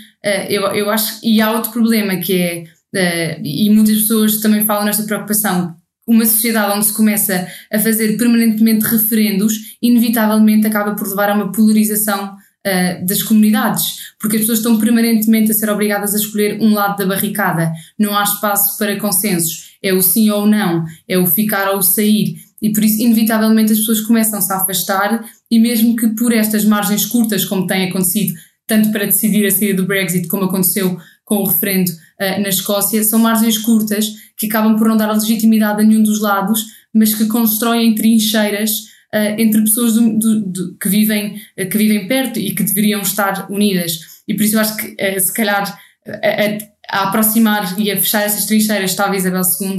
eu, 0.48 0.62
eu 0.74 0.90
acho, 0.90 1.20
e 1.22 1.40
há 1.40 1.52
outro 1.52 1.70
problema 1.70 2.16
que 2.16 2.66
é, 2.92 3.40
e 3.42 3.70
muitas 3.70 4.00
pessoas 4.00 4.40
também 4.40 4.64
falam 4.66 4.84
nesta 4.84 5.04
preocupação, 5.04 5.74
uma 6.08 6.24
sociedade 6.24 6.74
onde 6.74 6.86
se 6.86 6.94
começa 6.94 7.46
a 7.70 7.78
fazer 7.78 8.16
permanentemente 8.16 8.86
referendos, 8.86 9.76
inevitavelmente 9.80 10.66
acaba 10.66 10.94
por 10.94 11.06
levar 11.06 11.28
a 11.28 11.34
uma 11.34 11.52
polarização 11.52 12.34
uh, 12.34 13.06
das 13.06 13.22
comunidades, 13.22 14.14
porque 14.18 14.36
as 14.36 14.42
pessoas 14.42 14.58
estão 14.60 14.78
permanentemente 14.78 15.50
a 15.50 15.54
ser 15.54 15.68
obrigadas 15.68 16.14
a 16.14 16.16
escolher 16.16 16.60
um 16.62 16.72
lado 16.72 16.96
da 16.96 17.06
barricada. 17.06 17.70
Não 17.98 18.16
há 18.16 18.22
espaço 18.22 18.78
para 18.78 18.98
consensos. 18.98 19.76
É 19.82 19.92
o 19.92 20.00
sim 20.00 20.30
ou 20.30 20.46
não, 20.46 20.84
é 21.06 21.18
o 21.18 21.26
ficar 21.26 21.70
ou 21.70 21.78
o 21.78 21.82
sair. 21.82 22.36
E 22.60 22.72
por 22.72 22.82
isso, 22.82 23.00
inevitavelmente, 23.00 23.72
as 23.72 23.78
pessoas 23.78 24.00
começam-se 24.00 24.50
a 24.50 24.56
afastar, 24.56 25.24
e 25.50 25.58
mesmo 25.58 25.94
que 25.94 26.08
por 26.08 26.32
estas 26.32 26.64
margens 26.64 27.04
curtas, 27.04 27.44
como 27.44 27.66
tem 27.66 27.88
acontecido, 27.88 28.34
tanto 28.66 28.90
para 28.90 29.04
decidir 29.04 29.46
a 29.46 29.50
saída 29.50 29.82
do 29.82 29.86
Brexit, 29.86 30.26
como 30.26 30.44
aconteceu 30.44 30.98
com 31.24 31.36
o 31.36 31.46
referendo 31.46 31.90
uh, 31.90 32.40
na 32.40 32.48
Escócia, 32.48 33.04
são 33.04 33.18
margens 33.18 33.58
curtas 33.58 34.27
que 34.38 34.46
acabam 34.46 34.76
por 34.76 34.88
não 34.88 34.96
dar 34.96 35.12
legitimidade 35.12 35.82
a 35.82 35.84
nenhum 35.84 36.02
dos 36.02 36.20
lados, 36.20 36.64
mas 36.94 37.14
que 37.14 37.26
constroem 37.26 37.94
trincheiras 37.94 38.70
uh, 39.12 39.34
entre 39.38 39.60
pessoas 39.62 39.94
do, 39.94 40.18
do, 40.18 40.40
do, 40.46 40.78
que, 40.78 40.88
vivem, 40.88 41.40
uh, 41.58 41.68
que 41.68 41.76
vivem 41.76 42.06
perto 42.06 42.38
e 42.38 42.54
que 42.54 42.62
deveriam 42.62 43.02
estar 43.02 43.50
unidas. 43.50 43.98
E 44.26 44.34
por 44.34 44.42
isso 44.44 44.56
eu 44.56 44.60
acho 44.60 44.76
que, 44.76 44.86
uh, 44.86 45.20
se 45.20 45.32
calhar, 45.34 45.78
a, 46.06 46.98
a, 46.98 47.08
aproximar 47.08 47.78
e 47.78 47.90
a 47.90 47.96
fechar 47.96 48.22
essas 48.22 48.46
trincheiras 48.46 48.90
estava 48.90 49.16
Isabel 49.16 49.42
II 49.60 49.76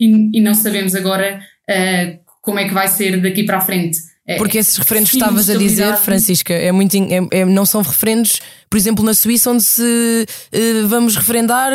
e, 0.00 0.38
e 0.38 0.40
não 0.40 0.54
sabemos 0.54 0.94
agora 0.94 1.40
como 2.40 2.60
é 2.60 2.66
que 2.66 2.72
vai 2.72 2.86
ser 2.88 3.20
daqui 3.20 3.42
para 3.42 3.58
a 3.58 3.60
frente. 3.60 3.98
Porque 4.38 4.58
esses 4.58 4.76
referendos 4.76 5.10
que 5.10 5.16
estavas 5.16 5.50
a 5.50 5.56
dizer, 5.56 5.96
Francisca, 5.96 6.54
é 6.54 6.72
muito, 6.72 6.96
é, 6.96 7.40
é, 7.40 7.44
não 7.44 7.66
são 7.66 7.82
referendos, 7.82 8.40
por 8.70 8.76
exemplo, 8.76 9.04
na 9.04 9.12
Suíça, 9.12 9.50
onde 9.50 9.64
se 9.64 10.26
vamos 10.88 11.16
referendar 11.16 11.72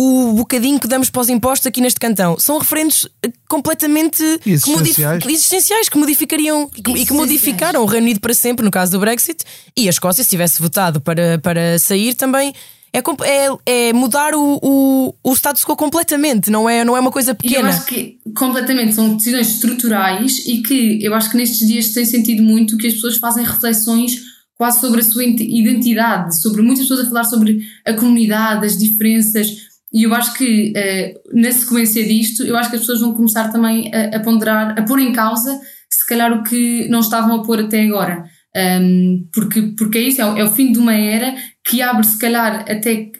o 0.00 0.32
bocadinho 0.32 0.78
que 0.78 0.86
damos 0.86 1.10
para 1.10 1.22
os 1.22 1.28
impostos 1.28 1.66
aqui 1.66 1.80
neste 1.80 1.98
cantão. 1.98 2.38
São 2.38 2.56
referendos 2.58 3.08
eh, 3.20 3.32
completamente 3.48 4.22
existenciais 4.46 5.24
que, 5.24 5.32
existenciais, 5.32 5.88
que 5.88 5.98
modificariam 5.98 6.70
e 6.76 7.04
que 7.04 7.12
modificaram 7.12 7.82
o 7.82 7.84
Reino 7.84 8.04
Unido 8.04 8.20
para 8.20 8.32
sempre, 8.32 8.64
no 8.64 8.70
caso 8.70 8.92
do 8.92 9.00
Brexit. 9.00 9.42
E 9.76 9.88
a 9.88 9.90
Escócia, 9.90 10.22
se 10.22 10.30
tivesse 10.30 10.62
votado 10.62 11.00
para, 11.00 11.38
para 11.40 11.80
sair, 11.80 12.14
também 12.14 12.54
é, 12.92 13.00
é, 13.00 13.88
é, 13.88 13.92
mudar 13.92 14.36
o, 14.36 14.60
o, 14.62 15.14
o 15.24 15.34
status 15.34 15.64
quo 15.64 15.74
completamente, 15.74 16.48
não 16.48 16.70
é, 16.70 16.84
não 16.84 16.96
é 16.96 17.00
uma 17.00 17.10
coisa 17.10 17.34
pequena. 17.34 17.68
Eu 17.68 17.74
acho 17.74 17.86
que 17.86 18.20
completamente 18.36 18.94
são 18.94 19.16
decisões 19.16 19.48
estruturais 19.48 20.46
e 20.46 20.62
que 20.62 21.04
eu 21.04 21.12
acho 21.12 21.28
que 21.28 21.36
nestes 21.36 21.66
dias 21.66 21.88
tem 21.88 22.04
sentido 22.04 22.44
muito 22.44 22.78
que 22.78 22.86
as 22.86 22.94
pessoas 22.94 23.16
fazem 23.16 23.44
reflexões 23.44 24.12
quase 24.56 24.80
sobre 24.80 25.00
a 25.00 25.04
sua 25.04 25.24
identidade, 25.24 26.40
sobre 26.40 26.62
muitas 26.62 26.84
pessoas 26.84 27.06
a 27.06 27.08
falar 27.08 27.24
sobre 27.24 27.60
a 27.84 27.94
comunidade, 27.94 28.64
as 28.64 28.76
diferenças 28.76 29.67
e 29.92 30.02
eu 30.02 30.14
acho 30.14 30.34
que, 30.34 30.72
uh, 30.72 31.40
na 31.40 31.50
sequência 31.50 32.04
disto, 32.06 32.44
eu 32.44 32.56
acho 32.56 32.70
que 32.70 32.76
as 32.76 32.82
pessoas 32.82 33.00
vão 33.00 33.14
começar 33.14 33.50
também 33.50 33.90
a, 33.94 34.16
a, 34.16 34.20
ponderar, 34.20 34.78
a 34.78 34.82
pôr 34.82 35.00
em 35.00 35.12
causa, 35.12 35.58
se 35.90 36.06
calhar, 36.06 36.32
o 36.32 36.42
que 36.42 36.86
não 36.88 37.00
estavam 37.00 37.40
a 37.40 37.42
pôr 37.42 37.60
até 37.60 37.82
agora. 37.82 38.24
Um, 38.54 39.26
porque, 39.32 39.62
porque 39.78 39.98
é 39.98 40.02
isso, 40.02 40.20
é 40.20 40.26
o, 40.26 40.36
é 40.36 40.44
o, 40.44 40.50
fim 40.50 40.72
de 40.72 40.78
uma 40.78 40.94
era 40.94 41.34
que 41.64 41.80
abre, 41.80 42.06
se 42.06 42.18
calhar, 42.18 42.64
até. 42.68 43.10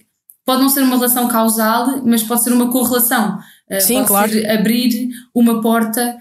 Pode 0.44 0.62
não 0.62 0.70
ser 0.70 0.82
uma 0.82 0.96
relação 0.96 1.28
causal, 1.28 2.02
mas 2.06 2.22
pode 2.22 2.42
ser 2.42 2.52
uma 2.52 2.70
correlação. 2.70 3.38
Uh, 3.70 3.80
Sim, 3.80 3.94
pode 3.96 4.06
claro. 4.08 4.32
ser 4.32 4.50
abrir 4.50 5.08
uma 5.34 5.60
porta 5.60 6.16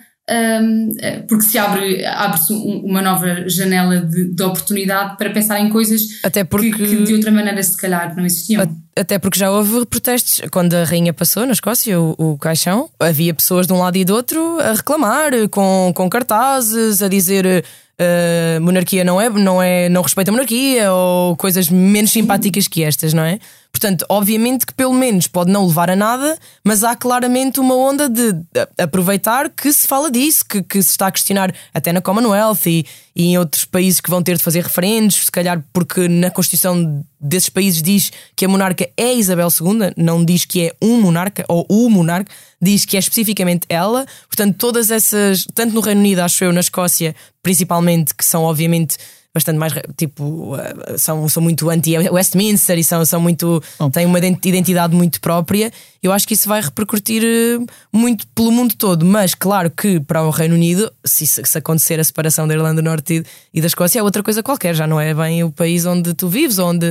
porque 1.27 1.45
se 1.45 1.57
abre, 1.57 2.05
abre-se 2.05 2.51
uma 2.51 3.01
nova 3.01 3.47
janela 3.47 4.01
de, 4.01 4.33
de, 4.33 4.43
oportunidade 4.43 5.17
para 5.17 5.29
pensar 5.29 5.59
em 5.61 5.69
coisas 5.69 6.01
Até 6.21 6.43
porque, 6.43 6.71
que, 6.71 6.85
que, 6.85 7.03
de 7.03 7.13
outra 7.13 7.31
maneira 7.31 7.63
se 7.63 7.77
calhar 7.77 8.13
não 8.15 8.25
existiam. 8.25 8.69
Até 8.97 9.17
porque 9.19 9.39
já 9.39 9.49
houve 9.49 9.85
protestos 9.85 10.41
quando 10.51 10.73
a 10.73 10.83
rainha 10.83 11.13
passou 11.13 11.45
na 11.45 11.53
Escócia, 11.53 11.99
o, 11.99 12.13
o 12.17 12.37
caixão, 12.37 12.89
havia 12.99 13.33
pessoas 13.33 13.67
de 13.67 13.73
um 13.73 13.79
lado 13.79 13.95
e 13.95 14.03
do 14.03 14.13
outro 14.13 14.59
a 14.59 14.73
reclamar, 14.73 15.31
com, 15.49 15.93
com 15.95 16.09
cartazes, 16.09 17.01
a 17.01 17.07
dizer 17.07 17.63
uh, 17.99 18.61
monarquia 18.61 19.03
não 19.03 19.19
é, 19.19 19.29
não 19.29 19.61
é, 19.61 19.89
não 19.89 20.01
respeita 20.01 20.31
a 20.31 20.33
monarquia 20.33 20.91
ou 20.91 21.35
coisas 21.35 21.69
menos 21.69 22.11
simpáticas 22.11 22.67
que 22.67 22.83
estas, 22.83 23.13
não 23.13 23.23
é? 23.23 23.39
Portanto, 23.71 24.05
obviamente 24.09 24.65
que 24.65 24.73
pelo 24.73 24.93
menos 24.93 25.27
pode 25.27 25.51
não 25.51 25.67
levar 25.67 25.89
a 25.89 25.95
nada, 25.95 26.37
mas 26.63 26.83
há 26.83 26.95
claramente 26.95 27.59
uma 27.59 27.75
onda 27.75 28.09
de 28.09 28.33
aproveitar 28.77 29.49
que 29.49 29.71
se 29.71 29.87
fala 29.87 30.09
disso, 30.09 30.43
que, 30.47 30.63
que 30.63 30.81
se 30.81 30.91
está 30.91 31.07
a 31.07 31.11
questionar 31.11 31.53
até 31.73 31.93
na 31.93 32.01
Commonwealth 32.01 32.65
e, 32.65 32.85
e 33.17 33.29
em 33.29 33.37
outros 33.39 33.65
países 33.65 33.99
que 33.99 34.11
vão 34.11 34.21
ter 34.21 34.37
de 34.37 34.43
fazer 34.43 34.61
referendos, 34.61 35.25
se 35.25 35.31
calhar 35.31 35.63
porque 35.73 36.07
na 36.07 36.29
Constituição 36.29 37.03
desses 37.19 37.49
países 37.49 37.81
diz 37.81 38.11
que 38.35 38.45
a 38.45 38.47
monarca 38.47 38.87
é 38.95 39.15
Isabel 39.15 39.47
II, 39.47 39.91
não 39.97 40.23
diz 40.23 40.45
que 40.45 40.67
é 40.67 40.75
um 40.79 41.01
monarca 41.01 41.43
ou 41.47 41.65
o 41.67 41.89
monarca, 41.89 42.31
diz 42.61 42.85
que 42.85 42.95
é 42.95 42.99
especificamente 42.99 43.65
ela. 43.69 44.05
Portanto, 44.27 44.55
todas 44.59 44.91
essas, 44.91 45.47
tanto 45.55 45.73
no 45.73 45.81
Reino 45.81 46.01
Unido, 46.01 46.19
acho 46.19 46.43
eu, 46.43 46.53
na 46.53 46.59
Escócia, 46.59 47.15
principalmente, 47.41 48.13
que 48.13 48.23
são 48.23 48.43
obviamente 48.43 48.97
bastante 49.37 49.57
mais 49.57 49.73
tipo 49.95 50.55
eh, 50.57 50.97
são, 50.97 51.29
são 51.29 51.41
muito 51.41 51.69
anti-Westminster 51.69 52.77
e 52.77 52.83
são, 52.83 53.05
são 53.05 53.21
muito 53.21 53.63
oh. 53.79 53.89
têm 53.89 54.05
uma 54.05 54.19
identidade 54.19 54.95
muito 54.95 55.21
própria. 55.21 55.71
Eu 56.01 56.11
acho 56.11 56.27
que 56.27 56.33
isso 56.33 56.49
vai 56.49 56.59
repercutir 56.61 57.23
eh, 57.23 57.63
muito 57.93 58.27
pelo 58.29 58.51
mundo 58.51 58.73
todo, 58.75 59.05
mas 59.05 59.35
claro 59.35 59.69
que 59.69 59.99
para 59.99 60.23
o 60.23 60.31
Reino 60.31 60.55
Unido, 60.55 60.91
se, 61.05 61.27
se 61.27 61.57
acontecer 61.57 61.99
a 61.99 62.03
separação 62.03 62.47
da 62.47 62.53
Irlanda 62.53 62.81
do 62.81 62.85
Norte 62.85 63.23
e, 63.53 63.61
da 63.61 63.67
Escócia, 63.67 63.99
é 63.99 64.03
outra 64.03 64.23
coisa 64.23 64.41
qualquer, 64.41 64.73
já 64.73 64.87
não 64.87 64.99
é 64.99 65.13
bem 65.13 65.43
o 65.43 65.51
país 65.51 65.85
onde 65.85 66.13
tu 66.13 66.27
vives, 66.27 66.57
onde, 66.57 66.85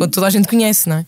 onde 0.00 0.10
toda 0.10 0.26
a 0.26 0.30
gente 0.30 0.48
conhece, 0.48 0.88
não 0.88 0.96
é? 0.96 1.06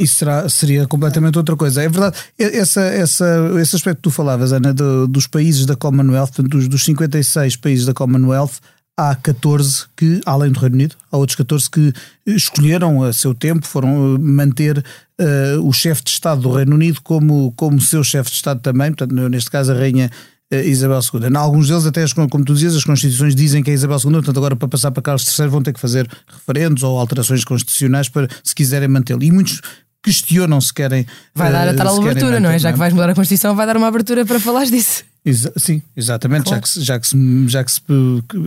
Isso 0.00 0.14
será, 0.14 0.48
seria 0.48 0.86
completamente 0.86 1.36
outra 1.36 1.54
coisa. 1.54 1.82
É 1.82 1.88
verdade, 1.88 2.16
essa, 2.38 2.80
essa, 2.80 3.50
esse 3.60 3.76
aspecto 3.76 3.96
que 3.96 4.02
tu 4.04 4.10
falavas, 4.10 4.50
Ana, 4.50 4.72
do, 4.72 5.06
dos 5.06 5.26
países 5.26 5.66
da 5.66 5.76
Commonwealth, 5.76 6.40
dos, 6.48 6.68
dos 6.68 6.82
56 6.84 7.56
países 7.56 7.84
da 7.84 7.92
Commonwealth, 7.92 8.60
há 8.96 9.14
14 9.14 9.86
que, 9.96 10.20
além 10.26 10.52
do 10.52 10.60
Reino 10.60 10.74
Unido, 10.74 10.96
há 11.10 11.16
outros 11.16 11.36
14 11.36 11.70
que 11.70 11.92
escolheram 12.26 13.02
a 13.02 13.12
seu 13.12 13.34
tempo, 13.34 13.66
foram 13.66 14.14
eh, 14.14 14.18
manter 14.18 14.78
uh, 14.78 15.66
o 15.66 15.72
chefe 15.72 16.02
de 16.04 16.10
Estado 16.10 16.42
do 16.42 16.52
Reino 16.52 16.74
Unido 16.74 17.00
como, 17.02 17.52
como 17.52 17.80
seu 17.80 18.04
chefe 18.04 18.30
de 18.30 18.36
Estado 18.36 18.60
também, 18.60 18.92
portanto, 18.92 19.12
neste 19.28 19.50
caso 19.50 19.72
a 19.72 19.74
Rainha 19.74 20.10
Isabel 20.52 20.98
II. 20.98 21.28
Em 21.28 21.36
alguns 21.36 21.68
deles, 21.68 21.86
até, 21.86 22.04
como 22.28 22.44
tu 22.44 22.54
dizias, 22.54 22.74
as 22.74 22.84
constituições 22.84 23.34
dizem 23.36 23.62
que 23.62 23.70
é 23.70 23.74
Isabel 23.74 23.98
II, 23.98 24.12
portanto, 24.12 24.36
agora 24.36 24.56
para 24.56 24.68
passar 24.68 24.90
para 24.90 25.02
Carlos 25.02 25.38
III 25.38 25.46
vão 25.46 25.62
ter 25.62 25.72
que 25.72 25.80
fazer 25.80 26.08
referendos 26.26 26.82
ou 26.82 26.98
alterações 26.98 27.44
constitucionais 27.44 28.08
para, 28.08 28.28
se 28.42 28.54
quiserem 28.54 28.88
mantê-lo. 28.88 29.22
E 29.22 29.30
muitos 29.30 29.60
questionam 30.02 30.60
se 30.60 30.74
querem. 30.74 31.06
Vai 31.34 31.52
dar 31.52 31.68
a 31.68 31.74
tal 31.74 31.96
abertura, 32.00 32.40
não 32.40 32.50
é? 32.50 32.58
Já 32.58 32.72
que 32.72 32.78
vais 32.78 32.92
mudar 32.92 33.10
a 33.10 33.14
Constituição, 33.14 33.54
vai 33.54 33.66
dar 33.66 33.76
uma 33.76 33.86
abertura 33.86 34.24
para 34.24 34.40
falar 34.40 34.64
disso. 34.64 35.04
Exa 35.24 35.52
sim, 35.56 35.82
exatamente, 35.94 36.44
claro. 36.44 36.62
já, 36.66 36.80
que, 36.80 36.84
já, 36.84 37.00
que 37.00 37.06
se, 37.06 37.48
já 37.48 37.64
que 37.64 37.72
se 37.72 37.82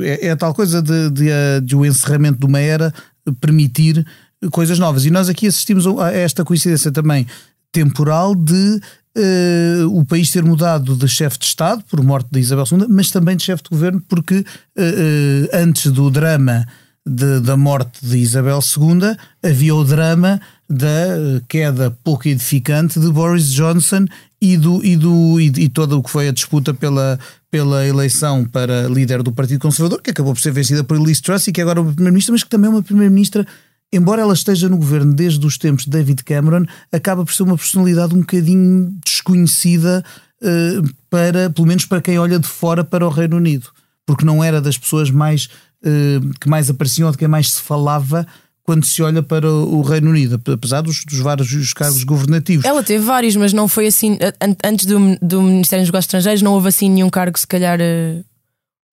é, 0.02 0.28
é 0.28 0.32
a 0.32 0.36
tal 0.36 0.54
coisa 0.56 0.82
de, 0.82 1.10
de, 1.12 1.30
de, 1.64 1.76
o 1.76 1.86
encerramento 1.86 2.40
de 2.40 2.46
uma 2.46 2.60
era 2.60 2.92
permitir 3.40 4.06
coisas 4.52 4.80
novas. 4.80 5.06
E 5.06 5.12
nós 5.12 5.30
aqui 5.30 5.48
assistimos 5.48 5.86
a 5.86 6.12
esta 6.12 6.44
coincidência 6.44 6.92
também 6.92 7.28
temporal 7.72 8.36
de 8.36 8.80
uh, 9.18 10.00
o 10.00 10.06
país 10.06 10.32
ter 10.32 10.44
mudado 10.44 10.96
de 10.96 11.08
chefe 11.08 11.40
de 11.40 11.46
Estado 11.46 11.84
por 11.90 12.02
morte 12.04 12.30
de 12.32 12.40
Isabel 12.40 12.66
II, 12.72 12.88
mas 12.90 13.12
também 13.12 13.36
de 13.36 13.44
chefe 13.44 13.64
de 13.64 13.70
governo, 13.70 14.02
porque 14.08 14.40
uh, 14.40 14.44
uh, 14.44 15.50
antes 15.54 15.92
do 15.92 16.10
drama 16.10 16.66
de, 17.06 17.40
da 17.42 17.58
morte 17.58 18.06
de 18.06 18.18
Isabel 18.18 18.60
II 18.62 19.16
havia 19.44 19.76
o 19.76 19.84
drama 19.84 20.40
da 20.70 21.42
queda 21.48 21.96
pouco 22.04 22.28
edificante 22.28 23.00
de 23.00 23.10
Boris 23.12 23.52
Johnson 23.52 24.06
e, 24.44 24.58
do, 24.58 24.84
e, 24.84 24.98
do, 24.98 25.40
e, 25.40 25.46
e 25.46 25.70
todo 25.70 25.98
o 25.98 26.04
que 26.04 26.10
foi 26.10 26.28
a 26.28 26.34
disputa 26.34 26.74
pela, 26.74 27.18
pela 27.50 27.88
eleição 27.88 28.44
para 28.44 28.90
líder 28.90 29.24
do 29.24 29.32
Partido 29.32 29.62
Conservador, 29.62 30.02
que 30.02 30.12
acabou 30.12 30.34
por 30.34 30.42
ser 30.42 30.52
vencida 30.52 30.84
por 30.84 31.00
Liz 31.00 31.22
Truss 31.22 31.48
e 31.48 31.54
que 31.54 31.62
agora 31.62 31.80
é 31.80 31.82
uma 31.82 31.94
primeira-ministra, 31.94 32.34
mas 32.34 32.44
que 32.44 32.50
também 32.50 32.70
é 32.70 32.74
uma 32.74 32.84
primeira-ministra 32.84 33.48
embora 33.94 34.22
ela 34.24 34.34
esteja 34.34 34.68
no 34.68 34.76
governo 34.76 35.14
desde 35.14 35.46
os 35.46 35.58
tempos 35.58 35.86
de 35.86 35.92
David 35.92 36.24
Cameron, 36.24 36.66
acaba 36.92 37.24
por 37.24 37.32
ser 37.32 37.44
uma 37.44 37.56
personalidade 37.56 38.16
um 38.16 38.22
bocadinho 38.22 38.92
desconhecida 39.06 40.04
uh, 40.42 40.90
para, 41.10 41.50
pelo 41.52 41.68
menos 41.68 41.86
para 41.86 42.02
quem 42.02 42.18
olha 42.18 42.40
de 42.40 42.48
fora 42.48 42.84
para 42.84 43.06
o 43.06 43.10
Reino 43.10 43.38
Unido, 43.38 43.68
porque 44.06 44.26
não 44.26 44.44
era 44.44 44.60
das 44.60 44.78
pessoas 44.78 45.12
mais 45.12 45.48
uh, 45.86 46.40
que 46.42 46.50
mais 46.50 46.70
apareciam 46.70 47.06
ou 47.06 47.12
de 47.12 47.20
quem 47.20 47.28
mais 47.28 47.52
se 47.52 47.62
falava 47.62 48.26
quando 48.64 48.86
se 48.86 49.04
olha 49.04 49.22
para 49.22 49.50
o 49.50 49.82
Reino 49.82 50.10
Unido, 50.10 50.42
apesar 50.54 50.82
dos, 50.82 51.04
dos 51.06 51.20
vários 51.20 51.74
cargos 51.74 52.04
governativos. 52.04 52.66
Ela 52.66 52.82
teve 52.82 53.04
vários, 53.04 53.36
mas 53.36 53.52
não 53.52 53.68
foi 53.68 53.88
assim. 53.88 54.18
Antes 54.64 54.86
do, 54.86 55.18
do 55.22 55.42
Ministério 55.42 55.84
dos 55.84 55.90
Negócios 55.90 56.06
Estrangeiros, 56.06 56.42
não 56.42 56.54
houve 56.54 56.70
assim 56.70 56.90
nenhum 56.90 57.10
cargo, 57.10 57.38
se 57.38 57.48
calhar, 57.48 57.80
eh, 57.82 58.24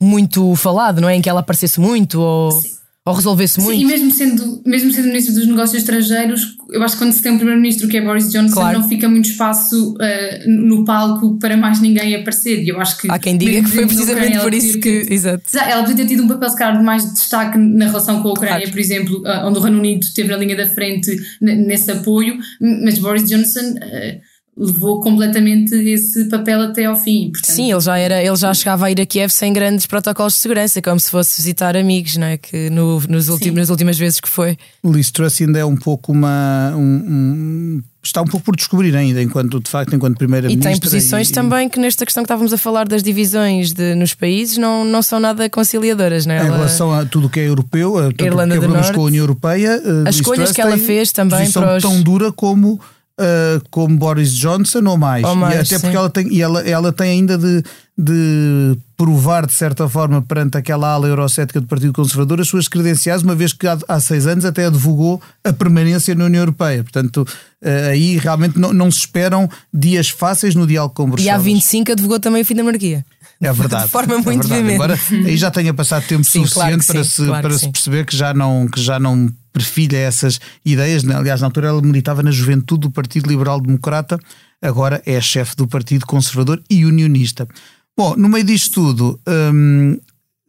muito 0.03 0.57
falado, 0.57 1.01
não 1.01 1.09
é? 1.09 1.15
Em 1.15 1.23
que 1.23 1.29
ela 1.29 1.41
aparecesse 1.41 1.79
muito 1.79 2.21
ou. 2.21 2.51
Sim 2.53 2.80
ou 3.07 3.15
resolvesse 3.15 3.61
muito. 3.61 3.79
Sim, 3.79 3.83
e 3.83 3.87
mesmo 3.87 4.11
sendo, 4.11 4.63
mesmo 4.67 4.93
sendo 4.93 5.07
Ministro 5.07 5.35
dos 5.35 5.47
Negócios 5.47 5.79
Estrangeiros, 5.79 6.57
eu 6.71 6.83
acho 6.83 6.95
que 6.95 7.03
quando 7.03 7.13
se 7.13 7.23
tem 7.23 7.33
um 7.33 7.37
Primeiro-Ministro 7.37 7.89
que 7.89 7.97
é 7.97 8.03
Boris 8.03 8.31
Johnson, 8.31 8.55
claro. 8.55 8.79
não 8.79 8.89
fica 8.89 9.09
muito 9.09 9.31
espaço 9.31 9.95
uh, 9.95 10.51
no 10.51 10.85
palco 10.85 11.39
para 11.39 11.57
mais 11.57 11.81
ninguém 11.81 12.15
aparecer. 12.15 12.63
E 12.63 12.69
eu 12.69 12.79
acho 12.79 12.99
que. 12.99 13.11
Há 13.11 13.19
quem 13.19 13.39
diga 13.39 13.63
que 13.63 13.75
foi 13.75 13.87
precisamente 13.87 14.39
por 14.39 14.53
isso 14.53 14.79
que. 14.79 15.01
Tido, 15.01 15.13
exato. 15.13 15.45
Ela 15.57 15.83
podia 15.83 15.97
ter 15.97 16.07
tido 16.07 16.25
um 16.25 16.29
papel, 16.29 16.51
se 16.51 16.57
calhar, 16.57 16.77
de 16.77 16.85
mais 16.85 17.11
destaque 17.11 17.57
na 17.57 17.87
relação 17.87 18.23
com 18.23 18.29
a 18.29 18.33
Ucrânia, 18.33 18.59
claro. 18.59 18.71
por 18.71 18.79
exemplo, 18.79 19.23
uh, 19.23 19.47
onde 19.47 19.59
o 19.59 19.63
Reino 19.63 19.79
Unido 19.79 20.03
esteve 20.03 20.29
na 20.29 20.37
linha 20.37 20.57
da 20.57 20.67
frente 20.67 21.17
nesse 21.41 21.91
apoio, 21.91 22.39
mas 22.61 22.99
Boris 22.99 23.25
Johnson. 23.25 23.61
Uh, 23.61 24.30
levou 24.61 25.01
completamente 25.01 25.75
esse 25.75 26.27
papel 26.27 26.61
até 26.61 26.85
ao 26.85 26.95
fim. 26.95 27.31
Portanto... 27.31 27.55
Sim, 27.55 27.73
ele 27.73 27.81
já, 27.81 27.97
era, 27.97 28.23
ele 28.23 28.37
já 28.37 28.53
chegava 28.53 28.87
a 28.87 28.91
ir 28.91 29.01
a 29.01 29.07
Kiev 29.07 29.31
sem 29.31 29.55
grandes 29.55 29.87
protocolos 29.87 30.35
de 30.35 30.41
segurança, 30.41 30.83
como 30.83 31.01
se 31.01 31.11
fosse 31.11 31.41
visitar 31.41 31.79
amigos, 31.79 32.19
não 32.19 32.27
é? 32.27 32.37
Que 32.37 32.69
no, 32.69 33.01
nos 33.09 33.31
últimos, 33.31 33.59
nas 33.59 33.71
últimas 33.71 33.99
vezes 33.99 34.21
que 34.21 34.29
foi. 34.29 34.59
Liz 34.85 35.11
Truss 35.11 35.41
ainda 35.41 35.59
é 35.59 35.65
um 35.65 35.77
pouco 35.77 36.13
uma. 36.13 36.75
Um, 36.77 36.83
um, 36.83 37.83
está 38.03 38.21
um 38.21 38.27
pouco 38.27 38.45
por 38.45 38.55
descobrir 38.55 38.95
ainda, 38.95 39.23
enquanto 39.23 39.61
de 39.61 39.71
facto, 39.71 39.97
enquanto 39.97 40.19
primeira-ministra. 40.19 40.71
E 40.71 40.75
tem 40.75 40.81
posições 40.81 41.31
e, 41.31 41.33
também 41.33 41.67
que 41.67 41.81
nesta 41.81 42.05
questão 42.05 42.23
que 42.23 42.27
estávamos 42.27 42.53
a 42.53 42.59
falar 42.59 42.87
das 42.87 43.03
divisões 43.03 43.73
de, 43.73 43.95
nos 43.95 44.13
países 44.13 44.59
não, 44.59 44.85
não 44.85 45.01
são 45.01 45.19
nada 45.19 45.49
conciliadoras, 45.49 46.27
não 46.27 46.35
é? 46.35 46.39
Em 46.39 46.47
ela... 46.47 46.57
relação 46.59 46.93
a 46.93 47.07
tudo 47.07 47.29
o 47.29 47.31
que 47.31 47.41
é 47.41 47.49
europeu, 47.49 47.97
a 47.97 48.09
tudo 48.09 48.27
Irlanda 48.27 48.59
que 48.59 48.65
é 48.65 48.69
do 48.69 48.75
Norte, 48.75 48.93
com 48.93 49.01
a 49.01 49.05
União 49.05 49.23
Europeia, 49.23 49.81
eh, 49.83 50.09
as 50.09 50.17
escolhas 50.17 50.53
que 50.53 50.61
ela 50.61 50.77
fez 50.77 51.13
também 51.13 51.51
para 51.51 51.79
os... 51.79 51.83
tão 51.83 52.03
dura 52.03 52.31
como 52.31 52.79
uh, 53.21 53.63
como 53.71 53.97
Boris 53.97 54.33
Johnson 54.33 54.83
ou 54.87 54.97
mais. 54.97 55.25
Ou 55.25 55.37
mais 55.37 55.61
até 55.61 55.79
porque 55.79 55.97
ela 55.97 56.11
tem, 56.11 56.33
e 56.33 56.41
ela, 56.41 56.67
ela 56.67 56.93
tem 56.93 57.11
ainda 57.11 57.37
de, 57.37 57.63
de 57.97 58.79
provar, 58.97 59.47
de 59.47 59.53
certa 59.53 59.89
forma, 59.89 60.23
perante 60.23 60.57
aquela 60.57 60.93
ala 60.93 61.07
eurocética 61.07 61.61
do 61.61 61.67
Partido 61.67 61.93
Conservador, 61.93 62.41
as 62.41 62.49
suas 62.49 62.67
credenciais, 62.67 63.23
uma 63.23 63.35
vez 63.35 63.53
que 63.53 63.67
há, 63.67 63.79
há 63.87 64.01
seis 64.01 64.27
anos 64.27 64.45
até 64.45 64.67
advogou 64.67 65.21
a 65.45 65.53
permanência 65.53 66.15
na 66.15 66.25
União 66.25 66.43
Europeia. 66.43 66.83
Portanto, 66.83 67.27
uh, 67.63 67.91
aí 67.91 68.17
realmente 68.17 68.59
não, 68.59 68.73
não 68.73 68.91
se 68.91 69.01
esperam 69.01 69.49
dias 69.73 70.09
fáceis 70.09 70.55
no 70.55 70.67
diálogo 70.67 70.95
com 70.95 71.09
Bruxelas. 71.09 71.27
E 71.27 71.31
há 71.31 71.39
25 71.39 71.93
advogou 71.93 72.19
também 72.19 72.43
o 72.43 72.45
fim 72.45 72.55
da 72.55 72.65
monarquia. 72.65 73.05
É 73.41 73.53
verdade. 73.53 73.85
De 73.85 73.91
forma 73.91 74.15
é 74.15 74.19
muito 74.19 74.47
é 74.47 74.63
verdade. 74.63 74.75
Embora 74.75 74.99
aí 75.27 75.37
já 75.37 75.51
tenha 75.51 75.73
passado 75.73 76.07
tempo 76.07 76.25
sim, 76.25 76.45
suficiente 76.45 76.85
claro 76.85 76.87
para, 76.87 77.05
sim, 77.05 77.11
se, 77.11 77.27
claro 77.27 77.49
para 77.49 77.59
se 77.59 77.71
perceber 77.71 78.05
que 78.05 78.17
já 78.17 78.35
não, 78.35 78.69
que 78.69 78.81
já 78.81 78.99
não 78.99 79.33
perfilha 79.53 79.97
essas 79.97 80.39
ideias. 80.65 81.09
Aliás, 81.09 81.41
na 81.41 81.47
altura 81.47 81.69
ela 81.69 81.81
militava 81.81 82.23
na 82.23 82.31
juventude 82.31 82.83
do 82.83 82.91
Partido 82.91 83.29
Liberal 83.29 83.61
Democrata, 83.61 84.19
agora 84.61 85.03
é 85.07 85.21
chefe 85.21 85.57
do 85.57 85.67
Partido 85.67 86.07
Conservador 86.07 86.63
e 86.69 86.85
Unionista. 86.85 87.49
Bom, 87.97 88.15
no 88.17 88.29
meio 88.29 88.45
disto 88.45 88.75
tudo, 88.75 89.21
hum, 89.29 89.99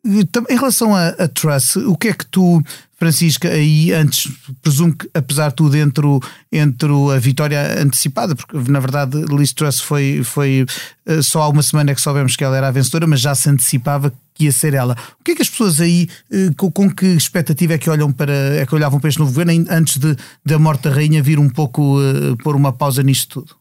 em 0.03 0.55
relação 0.55 0.95
a, 0.95 1.09
a 1.09 1.27
Truss, 1.27 1.75
o 1.75 1.95
que 1.95 2.07
é 2.07 2.13
que 2.13 2.25
tu, 2.25 2.61
Francisca, 2.97 3.49
aí 3.49 3.91
antes, 3.93 4.31
presumo 4.61 4.95
que 4.95 5.09
apesar 5.13 5.49
de 5.49 5.55
tudo 5.55 5.75
entre, 5.75 6.05
o, 6.05 6.19
entre 6.51 6.87
a 7.15 7.19
vitória 7.19 7.81
antecipada, 7.81 8.35
porque 8.35 8.57
na 8.71 8.79
verdade 8.79 9.19
Liz 9.25 9.53
Truss 9.53 9.79
foi, 9.79 10.21
foi 10.23 10.65
eh, 11.05 11.21
só 11.21 11.43
há 11.43 11.49
uma 11.49 11.63
semana 11.63 11.93
que 11.93 12.01
soubemos 12.01 12.35
que 12.35 12.43
ela 12.43 12.57
era 12.57 12.67
a 12.67 12.71
vencedora, 12.71 13.05
mas 13.05 13.19
já 13.19 13.35
se 13.35 13.49
antecipava 13.49 14.11
que 14.33 14.45
ia 14.45 14.51
ser 14.51 14.73
ela. 14.73 14.95
O 15.19 15.23
que 15.23 15.31
é 15.31 15.35
que 15.35 15.41
as 15.41 15.49
pessoas 15.49 15.79
aí, 15.79 16.07
eh, 16.31 16.49
com, 16.57 16.71
com 16.71 16.89
que 16.89 17.05
expectativa 17.05 17.73
é 17.73 17.77
que 17.77 17.89
olham 17.89 18.11
para, 18.11 18.33
é 18.33 18.65
que 18.65 18.73
olhavam 18.73 18.99
para 18.99 19.09
este 19.09 19.19
novo 19.19 19.31
governo 19.31 19.65
antes 19.69 19.97
de, 19.97 20.15
da 20.43 20.57
morte 20.57 20.83
da 20.83 20.95
rainha 20.95 21.21
vir 21.21 21.39
um 21.39 21.49
pouco 21.49 21.99
uh, 21.99 22.35
pôr 22.37 22.55
uma 22.55 22.73
pausa 22.73 23.03
nisto 23.03 23.41
tudo? 23.41 23.60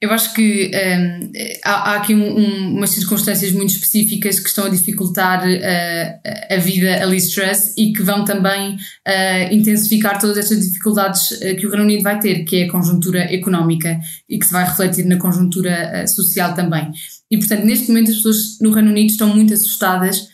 Eu 0.00 0.10
acho 0.12 0.32
que 0.32 0.70
um, 0.74 1.30
há, 1.62 1.92
há, 1.92 1.96
aqui 1.96 2.14
um, 2.14 2.38
um, 2.38 2.76
umas 2.76 2.88
circunstâncias 2.88 3.52
muito 3.52 3.74
específicas 3.74 4.40
que 4.40 4.48
estão 4.48 4.64
a 4.64 4.70
dificultar 4.70 5.46
uh, 5.46 6.54
a 6.54 6.56
vida 6.56 7.02
a 7.02 7.04
Liz 7.04 7.34
Truss 7.34 7.74
e 7.76 7.92
que 7.92 8.02
vão 8.02 8.24
também 8.24 8.76
uh, 8.76 9.52
intensificar 9.54 10.18
todas 10.18 10.38
estas 10.38 10.66
dificuldades 10.66 11.32
uh, 11.32 11.54
que 11.54 11.66
o 11.66 11.70
Reino 11.70 11.84
Unido 11.84 12.02
vai 12.02 12.18
ter, 12.18 12.44
que 12.44 12.62
é 12.62 12.64
a 12.64 12.70
conjuntura 12.70 13.24
económica 13.30 14.00
e 14.26 14.38
que 14.38 14.46
se 14.46 14.52
vai 14.52 14.64
refletir 14.64 15.04
na 15.04 15.18
conjuntura 15.18 16.06
social 16.06 16.54
também. 16.54 16.90
E, 17.30 17.36
portanto, 17.36 17.64
neste 17.64 17.88
momento 17.88 18.10
as 18.10 18.16
pessoas 18.16 18.58
no 18.58 18.70
Reino 18.70 18.88
Unido 18.88 19.10
estão 19.10 19.28
muito 19.28 19.52
assustadas 19.52 20.28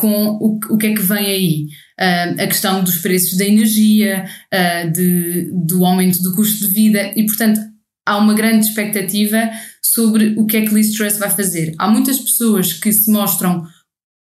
com 0.00 0.38
o, 0.40 0.58
o 0.70 0.78
que 0.78 0.86
é 0.86 0.94
que 0.94 1.02
vem 1.02 1.26
aí. 1.26 1.66
a 1.98 2.46
questão 2.46 2.82
dos 2.82 2.98
preços 2.98 3.36
da 3.36 3.44
energia, 3.44 4.24
de, 4.94 5.50
do 5.52 5.84
aumento 5.84 6.22
do 6.22 6.34
custo 6.34 6.66
de 6.66 6.74
vida 6.74 7.12
e, 7.14 7.26
portanto, 7.26 7.60
há 8.08 8.16
uma 8.16 8.34
grande 8.34 8.66
expectativa 8.66 9.50
sobre 9.82 10.34
o 10.36 10.46
que 10.46 10.56
é 10.56 10.66
que 10.66 10.74
Liz 10.74 10.92
Truss 10.92 11.18
vai 11.18 11.30
fazer. 11.30 11.74
Há 11.78 11.88
muitas 11.88 12.18
pessoas 12.18 12.72
que 12.72 12.92
se 12.92 13.10
mostram 13.10 13.66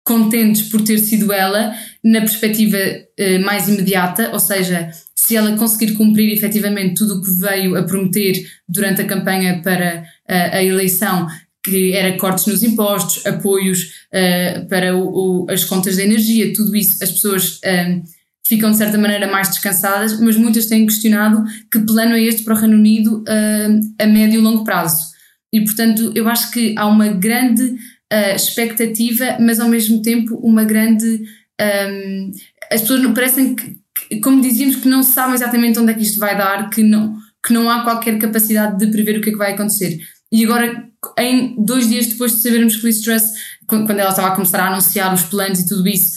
contentes 0.05 0.63
por 0.63 0.81
ter 0.81 0.97
sido 0.97 1.31
ela 1.31 1.73
na 2.03 2.21
perspectiva 2.21 2.77
eh, 2.77 3.37
mais 3.39 3.67
imediata, 3.67 4.31
ou 4.33 4.39
seja, 4.39 4.89
se 5.13 5.35
ela 5.35 5.55
conseguir 5.55 5.93
cumprir 5.93 6.33
efetivamente 6.33 6.95
tudo 6.95 7.15
o 7.15 7.21
que 7.21 7.29
veio 7.39 7.75
a 7.75 7.83
prometer 7.83 8.33
durante 8.67 9.01
a 9.01 9.05
campanha 9.05 9.61
para 9.61 10.01
uh, 10.01 10.55
a 10.55 10.63
eleição, 10.63 11.27
que 11.63 11.93
era 11.93 12.17
cortes 12.17 12.47
nos 12.47 12.63
impostos, 12.63 13.25
apoios 13.25 14.07
uh, 14.13 14.67
para 14.67 14.95
o, 14.95 15.43
o, 15.43 15.51
as 15.51 15.65
contas 15.65 15.97
de 15.97 16.03
energia, 16.03 16.53
tudo 16.53 16.75
isso, 16.75 17.03
as 17.03 17.11
pessoas 17.11 17.57
uh, 17.57 18.01
ficam 18.49 18.71
de 18.71 18.77
certa 18.77 18.97
maneira 18.97 19.31
mais 19.31 19.49
descansadas, 19.49 20.19
mas 20.19 20.35
muitas 20.35 20.65
têm 20.65 20.87
questionado 20.87 21.43
que 21.71 21.79
plano 21.79 22.15
é 22.15 22.23
este 22.23 22.43
para 22.43 22.55
o 22.55 22.57
Reino 22.57 22.75
Unido 22.75 23.19
uh, 23.19 24.03
a 24.03 24.07
médio 24.07 24.39
e 24.39 24.43
longo 24.43 24.63
prazo. 24.63 25.11
E 25.53 25.61
portanto, 25.61 26.11
eu 26.15 26.27
acho 26.27 26.49
que 26.51 26.73
há 26.75 26.87
uma 26.87 27.09
grande 27.09 27.63
uh, 27.63 28.35
expectativa, 28.35 29.37
mas 29.39 29.59
ao 29.59 29.69
mesmo 29.69 30.01
tempo 30.01 30.35
uma 30.37 30.63
grande. 30.63 31.21
Um, 31.61 32.31
as 32.71 32.81
pessoas 32.81 33.05
parecem 33.13 33.55
que, 33.55 34.19
como 34.21 34.41
dizíamos, 34.41 34.77
que 34.77 34.87
não 34.87 35.03
sabem 35.03 35.35
exatamente 35.35 35.77
onde 35.77 35.91
é 35.91 35.93
que 35.93 36.03
isto 36.03 36.19
vai 36.19 36.35
dar, 36.35 36.69
que 36.69 36.81
não, 36.81 37.15
que 37.45 37.53
não 37.53 37.69
há 37.69 37.83
qualquer 37.83 38.17
capacidade 38.17 38.77
de 38.77 38.91
prever 38.91 39.19
o 39.19 39.21
que 39.21 39.29
é 39.29 39.31
que 39.31 39.37
vai 39.37 39.53
acontecer. 39.53 39.99
E 40.31 40.45
agora, 40.45 40.87
em 41.17 41.55
dois 41.63 41.89
dias 41.89 42.07
depois 42.07 42.33
de 42.33 42.41
sabermos 42.41 42.75
que 42.75 42.85
Liz 42.85 43.01
Truss, 43.01 43.23
quando 43.67 43.89
ela 43.91 44.09
estava 44.09 44.27
a 44.29 44.35
começar 44.35 44.59
a 44.59 44.67
anunciar 44.67 45.13
os 45.13 45.23
planos 45.23 45.59
e 45.59 45.67
tudo 45.67 45.87
isso, 45.87 46.11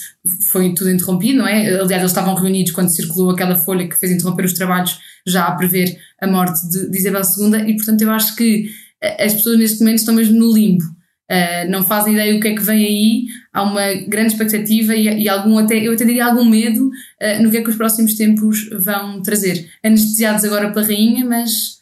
foi 0.50 0.74
tudo 0.74 0.90
interrompido, 0.90 1.38
não 1.38 1.48
é? 1.48 1.66
Aliás, 1.66 2.02
eles 2.02 2.10
estavam 2.10 2.34
reunidos 2.34 2.72
quando 2.72 2.94
circulou 2.94 3.30
aquela 3.30 3.56
folha 3.56 3.88
que 3.88 3.98
fez 3.98 4.12
interromper 4.12 4.44
os 4.44 4.52
trabalhos 4.52 4.98
já 5.26 5.46
a 5.46 5.52
prever 5.52 5.96
a 6.20 6.26
morte 6.26 6.68
de, 6.68 6.90
de 6.90 6.98
Isabel 6.98 7.22
II 7.22 7.70
e, 7.70 7.76
portanto, 7.76 8.02
eu 8.02 8.10
acho 8.10 8.36
que 8.36 8.70
as 9.18 9.34
pessoas 9.34 9.58
neste 9.58 9.80
momento 9.80 9.98
estão 9.98 10.14
mesmo 10.14 10.38
no 10.38 10.52
limbo. 10.52 10.84
Uh, 11.30 11.70
não 11.70 11.82
fazem 11.82 12.12
ideia 12.12 12.34
do 12.34 12.40
que 12.40 12.48
é 12.48 12.54
que 12.54 12.62
vem 12.62 12.84
aí, 12.84 13.24
há 13.52 13.62
uma 13.62 13.94
grande 14.06 14.34
expectativa 14.34 14.94
e, 14.94 15.22
e 15.22 15.28
algum 15.28 15.56
até, 15.56 15.78
eu 15.78 15.92
até 15.92 16.04
diria 16.04 16.26
algum 16.26 16.44
medo 16.44 16.88
uh, 16.88 17.42
no 17.42 17.50
que 17.50 17.56
é 17.56 17.62
que 17.62 17.70
os 17.70 17.76
próximos 17.76 18.14
tempos 18.14 18.68
vão 18.68 19.22
trazer. 19.22 19.66
Anestesiados 19.82 20.44
agora 20.44 20.70
pela 20.70 20.86
rainha, 20.86 21.24
mas 21.24 21.81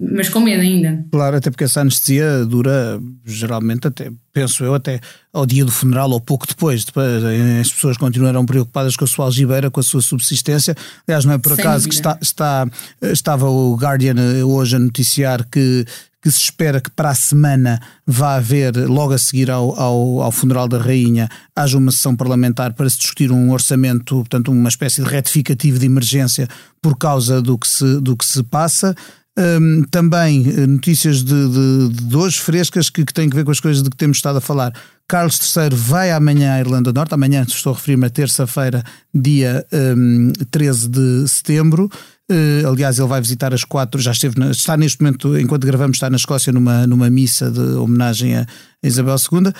mas 0.00 0.30
com 0.30 0.40
medo 0.40 0.62
ainda. 0.62 1.04
Claro, 1.12 1.36
até 1.36 1.50
porque 1.50 1.64
essa 1.64 1.82
anestesia 1.82 2.46
dura 2.46 2.98
geralmente 3.24 3.86
até, 3.86 4.10
penso 4.32 4.64
eu, 4.64 4.74
até 4.74 4.98
ao 5.30 5.44
dia 5.44 5.62
do 5.62 5.70
funeral 5.70 6.10
ou 6.10 6.20
pouco 6.20 6.46
depois. 6.46 6.84
depois 6.86 7.22
as 7.60 7.70
pessoas 7.70 7.98
continuarão 7.98 8.46
preocupadas 8.46 8.96
com 8.96 9.04
a 9.04 9.08
sua 9.08 9.26
algibeira, 9.26 9.70
com 9.70 9.78
a 9.78 9.82
sua 9.82 10.00
subsistência. 10.00 10.74
Aliás, 11.06 11.26
não 11.26 11.34
é 11.34 11.38
por 11.38 11.54
Sem 11.54 11.64
acaso 11.64 11.86
dúvida. 11.86 12.16
que 12.18 12.24
está, 12.24 12.66
está, 13.02 13.10
estava 13.12 13.50
o 13.50 13.74
Guardian 13.76 14.16
hoje 14.46 14.76
a 14.76 14.78
noticiar 14.78 15.46
que 15.50 15.84
que 16.22 16.30
se 16.30 16.38
espera 16.38 16.80
que 16.80 16.90
para 16.90 17.10
a 17.10 17.14
semana 17.14 17.80
vá 18.06 18.34
haver, 18.34 18.76
logo 18.76 19.12
a 19.12 19.18
seguir 19.18 19.50
ao, 19.50 19.78
ao, 19.80 20.22
ao, 20.22 20.30
funeral 20.30 20.68
da 20.68 20.78
Rainha, 20.78 21.28
haja 21.56 21.78
uma 21.78 21.90
sessão 21.90 22.14
parlamentar 22.14 22.74
para 22.74 22.90
se 22.90 22.98
discutir 22.98 23.32
um 23.32 23.50
orçamento, 23.50 24.16
portanto, 24.16 24.52
uma 24.52 24.68
espécie 24.68 25.02
de 25.02 25.08
retificativo 25.08 25.78
de 25.78 25.86
emergência 25.86 26.46
por 26.82 26.96
causa 26.98 27.40
do 27.40 27.56
que 27.56 27.66
se, 27.66 28.00
do 28.00 28.14
que 28.16 28.24
se 28.24 28.42
passa. 28.42 28.94
Um, 29.40 29.84
também 29.90 30.46
eh, 30.46 30.66
notícias 30.66 31.24
de, 31.24 31.48
de, 31.48 31.88
de 32.04 32.14
hoje 32.14 32.38
frescas 32.38 32.90
que, 32.90 33.06
que, 33.06 33.14
têm 33.14 33.26
a 33.26 33.34
ver 33.34 33.42
com 33.42 33.50
as 33.50 33.58
coisas 33.58 33.82
de 33.82 33.88
que 33.88 33.96
temos 33.96 34.18
estado 34.18 34.36
a 34.36 34.40
falar. 34.40 34.70
Carlos 35.08 35.40
III 35.56 35.74
vai 35.74 36.10
amanhã 36.10 36.56
à 36.56 36.60
Irlanda 36.60 36.92
do 36.92 36.96
Norte, 36.96 37.14
amanhã 37.14 37.42
estou 37.48 37.72
a 37.72 37.74
referir-me 37.74 38.06
a 38.06 38.10
terça-feira, 38.10 38.84
dia 39.14 39.64
um, 39.96 40.30
13 40.50 40.88
de 40.88 41.26
setembro. 41.26 41.90
Uh, 42.30 42.68
aliás, 42.68 42.96
ele 42.98 43.08
vai 43.08 43.20
visitar 43.20 43.52
as 43.52 43.64
quatro, 43.64 44.00
já 44.00 44.12
esteve, 44.12 44.38
na, 44.38 44.52
está 44.52 44.76
neste 44.76 45.02
momento, 45.02 45.36
enquanto 45.36 45.66
gravamos, 45.66 45.96
está 45.96 46.08
na 46.08 46.16
Escócia 46.16 46.52
numa, 46.52 46.86
numa 46.86 47.10
missa 47.10 47.50
de 47.50 47.60
homenagem 47.60 48.36
a 48.36 48.46
Isabel 48.84 49.16
II, 49.16 49.48
uh, 49.48 49.52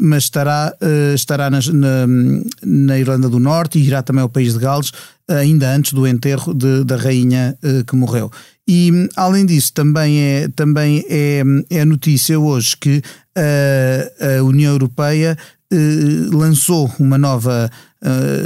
mas 0.00 0.22
estará, 0.22 0.72
uh, 0.80 1.14
estará 1.14 1.50
na, 1.50 1.58
na, 1.74 2.06
na, 2.64 2.98
Irlanda 2.98 3.28
do 3.28 3.38
Norte 3.38 3.78
e 3.78 3.82
irá 3.86 4.02
também 4.02 4.22
ao 4.22 4.30
país 4.30 4.54
de 4.54 4.60
Gales, 4.60 4.92
ainda 5.28 5.74
antes 5.74 5.92
do 5.92 6.06
enterro 6.06 6.54
de, 6.54 6.84
da 6.84 6.96
rainha 6.96 7.58
que 7.86 7.96
morreu. 7.96 8.30
E 8.68 8.90
além 9.14 9.46
disso, 9.46 9.72
também 9.72 10.18
é, 10.18 10.48
também 10.48 11.04
é, 11.08 11.42
é 11.70 11.84
notícia 11.84 12.38
hoje 12.38 12.76
que 12.76 13.00
a, 13.36 14.38
a 14.38 14.42
União 14.42 14.72
Europeia 14.72 15.36
lançou 16.32 16.92
uma 16.98 17.18
nova 17.18 17.70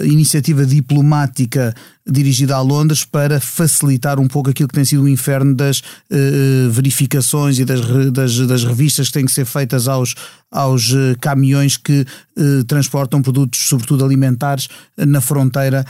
iniciativa 0.05 0.65
diplomática 0.65 1.75
dirigida 2.11 2.57
a 2.57 2.61
Londres 2.61 3.05
para 3.05 3.41
facilitar 3.41 4.19
um 4.19 4.27
pouco 4.27 4.51
aquilo 4.51 4.69
que 4.69 4.75
tem 4.75 4.85
sido 4.85 5.03
o 5.03 5.09
inferno 5.09 5.55
das 5.55 5.81
uh, 5.81 6.71
verificações 6.71 7.59
e 7.59 7.65
das, 7.65 7.81
das, 8.13 8.39
das, 8.47 8.65
revistas 8.65 9.09
que 9.09 9.15
têm 9.15 9.27
que 9.27 9.33
ser 9.33 9.45
feitas 9.45 9.87
aos, 9.87 10.15
aos 10.51 10.91
uh, 10.91 11.17
caminhões 11.21 11.77
que 11.77 12.05
uh, 12.37 12.65
transportam 12.65 13.23
produtos, 13.23 13.61
sobretudo 13.61 14.05
alimentares, 14.05 14.69
na 14.97 15.21
fronteira 15.21 15.85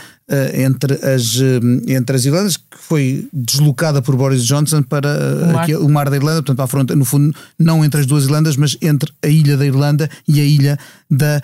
entre, 0.53 0.93
as, 0.93 1.37
entre 1.85 2.15
as 2.15 2.23
Irlandas, 2.23 2.55
que 2.55 2.77
foi 2.79 3.27
deslocada 3.33 4.01
por 4.01 4.15
Boris 4.15 4.45
Johnson 4.45 4.81
para 4.81 5.09
o 5.09 5.51
mar. 5.51 5.63
Aqui, 5.63 5.75
o 5.75 5.89
mar 5.89 6.09
da 6.09 6.15
Irlanda, 6.15 6.37
portanto, 6.37 6.55
para 6.55 6.63
a 6.63 6.67
fronteira, 6.69 6.97
no 6.97 7.03
fundo, 7.03 7.35
não 7.59 7.83
entre 7.83 7.99
as 7.99 8.05
duas 8.05 8.23
Irlandas, 8.23 8.55
mas 8.55 8.77
entre 8.81 9.11
a 9.21 9.27
ilha 9.27 9.57
da 9.57 9.65
Irlanda 9.65 10.09
e 10.25 10.39
a 10.39 10.43
ilha 10.45 10.79
da 11.09 11.41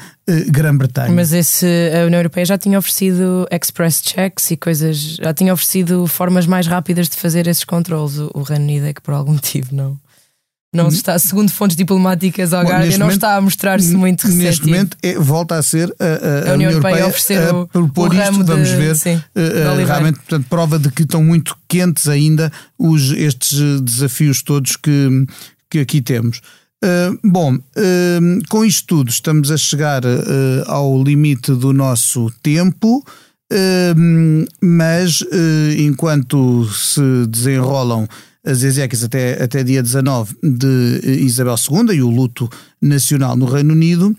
Grã-Bretanha. 0.47 1.11
Mas 1.11 1.33
esse, 1.33 1.65
União 2.07 2.19
Europeia 2.19 2.45
já 2.45 2.57
tinha 2.57 2.77
oferecido 2.79 3.47
express 3.51 4.01
checks 4.03 4.51
e 4.51 4.57
coisas. 4.57 4.97
Já 5.21 5.33
tinha 5.33 5.53
oferecido 5.53 6.07
formas 6.07 6.45
mais 6.45 6.65
rápidas 6.67 7.07
de 7.09 7.15
fazer 7.17 7.47
esses 7.47 7.63
controles. 7.63 8.17
O, 8.17 8.31
o 8.33 8.41
Reino 8.43 8.63
Unido 8.65 8.85
é 8.87 8.93
que 8.93 9.01
por 9.01 9.13
algum 9.13 9.33
motivo 9.33 9.75
não. 9.75 9.97
Não 10.75 10.89
está, 10.89 11.17
segundo 11.17 11.49
fontes 11.49 11.77
diplomáticas 11.77 12.53
ao 12.53 12.61
Guardian, 12.63 12.91
não 12.91 13.05
momento- 13.07 13.11
está 13.13 13.35
a 13.37 13.41
mostrar-se 13.41 13.95
muito 13.95 14.23
receptivo. 14.23 14.43
Neste 14.47 14.65
momento 14.67 14.97
é- 15.01 15.15
volta 15.17 15.55
a 15.55 15.63
ser 15.63 15.89
a, 15.97 16.03
a- 16.03 16.49
a 16.49 16.51
A 16.51 16.53
União 16.55 16.69
Europeia 16.71 17.05
a 17.05 17.07
oferecer 17.07 17.53
o- 17.55 17.67
propor 17.67 18.09
o 18.09 18.13
isto, 18.13 18.23
ramo 18.23 18.43
de- 18.43 18.51
vamos 18.51 18.69
ver. 18.71 18.95
sim, 18.95 19.19
oliveira. 19.35 19.85
realmente, 19.85 20.15
portanto, 20.17 20.45
prova 20.49 20.77
de 20.77 20.91
que 20.91 21.03
estão 21.03 21.23
muito 21.23 21.57
quentes 21.69 22.07
ainda 22.09 22.51
os, 22.77 23.11
estes 23.11 23.81
desafios 23.81 24.43
todos 24.43 24.75
que, 24.75 25.25
que 25.69 25.79
aqui 25.79 26.01
temos. 26.01 26.41
Eh, 26.83 27.11
bom, 27.23 27.57
eh, 27.75 28.19
com 28.49 28.63
isto 28.63 28.85
tudo, 28.87 29.09
estamos 29.09 29.49
a 29.49 29.57
chegar 29.57 30.03
eh, 30.05 30.63
ao 30.67 31.01
limite 31.03 31.51
do 31.53 31.73
nosso 31.73 32.31
tempo. 32.41 33.03
mas 34.61 35.23
enquanto 35.77 36.65
se 36.65 37.25
desenrolam 37.29 38.05
as 38.45 38.61
exéquias 38.61 39.05
até, 39.05 39.41
até 39.41 39.63
dia 39.63 39.81
19 39.81 40.35
de 40.43 40.99
Isabel 41.23 41.55
II 41.55 41.95
e 41.95 42.01
o 42.01 42.09
luto 42.09 42.49
nacional 42.81 43.37
no 43.37 43.45
Reino 43.45 43.73
Unido, 43.73 44.13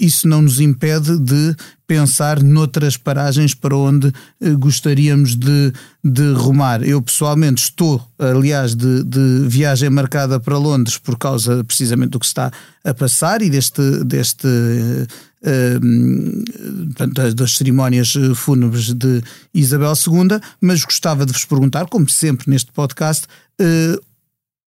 isso 0.00 0.28
não 0.28 0.42
nos 0.42 0.60
impede 0.60 1.18
de 1.18 1.54
pensar 1.86 2.42
noutras 2.42 2.96
paragens 2.98 3.54
para 3.54 3.74
onde 3.76 4.12
eh, 4.40 4.50
gostaríamos 4.50 5.34
de, 5.34 5.72
de 6.04 6.32
rumar. 6.32 6.82
Eu 6.86 7.00
pessoalmente 7.00 7.62
estou, 7.64 8.06
aliás, 8.18 8.74
de, 8.74 9.02
de 9.04 9.46
viagem 9.48 9.88
marcada 9.90 10.38
para 10.38 10.58
Londres 10.58 10.98
por 10.98 11.16
causa 11.18 11.64
precisamente 11.64 12.10
do 12.10 12.20
que 12.20 12.26
está 12.26 12.52
a 12.84 12.92
passar 12.94 13.40
e 13.42 13.48
deste, 13.48 14.04
deste 14.04 14.46
eh, 14.46 15.06
eh, 15.44 17.34
das- 17.34 17.56
cerimónias 17.56 18.14
eh, 18.16 18.34
fúnebres 18.34 18.92
de 18.92 19.22
Isabel 19.54 19.92
II, 19.94 20.40
mas 20.60 20.84
gostava 20.84 21.24
de 21.26 21.32
vos 21.32 21.44
perguntar, 21.44 21.86
como 21.86 22.08
sempre 22.08 22.50
neste 22.50 22.70
podcast, 22.72 23.26
eh, 23.60 23.96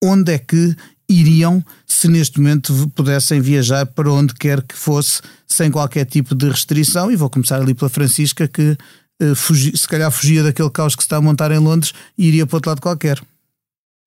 onde 0.01 0.31
é 0.33 0.37
que 0.39 0.75
iriam 1.09 1.63
se 1.87 2.07
neste 2.07 2.39
momento 2.39 2.91
pudessem 2.95 3.41
viajar 3.41 3.85
para 3.87 4.11
onde 4.11 4.33
quer 4.35 4.61
que 4.61 4.75
fosse, 4.75 5.21
sem 5.47 5.71
qualquer 5.71 6.05
tipo 6.05 6.35
de 6.35 6.47
restrição. 6.49 7.11
E 7.11 7.15
vou 7.15 7.29
começar 7.29 7.59
ali 7.59 7.73
pela 7.73 7.89
Francisca, 7.89 8.47
que 8.47 8.77
eh, 9.21 9.33
fugi- 9.35 9.75
se 9.75 9.87
calhar 9.87 10.11
fugia 10.11 10.43
daquele 10.43 10.69
caos 10.69 10.95
que 10.95 11.01
se 11.01 11.07
está 11.07 11.17
a 11.17 11.21
montar 11.21 11.51
em 11.51 11.57
Londres 11.59 11.93
e 12.17 12.27
iria 12.27 12.45
para 12.45 12.57
outro 12.57 12.69
lado 12.71 12.81
qualquer. 12.81 13.19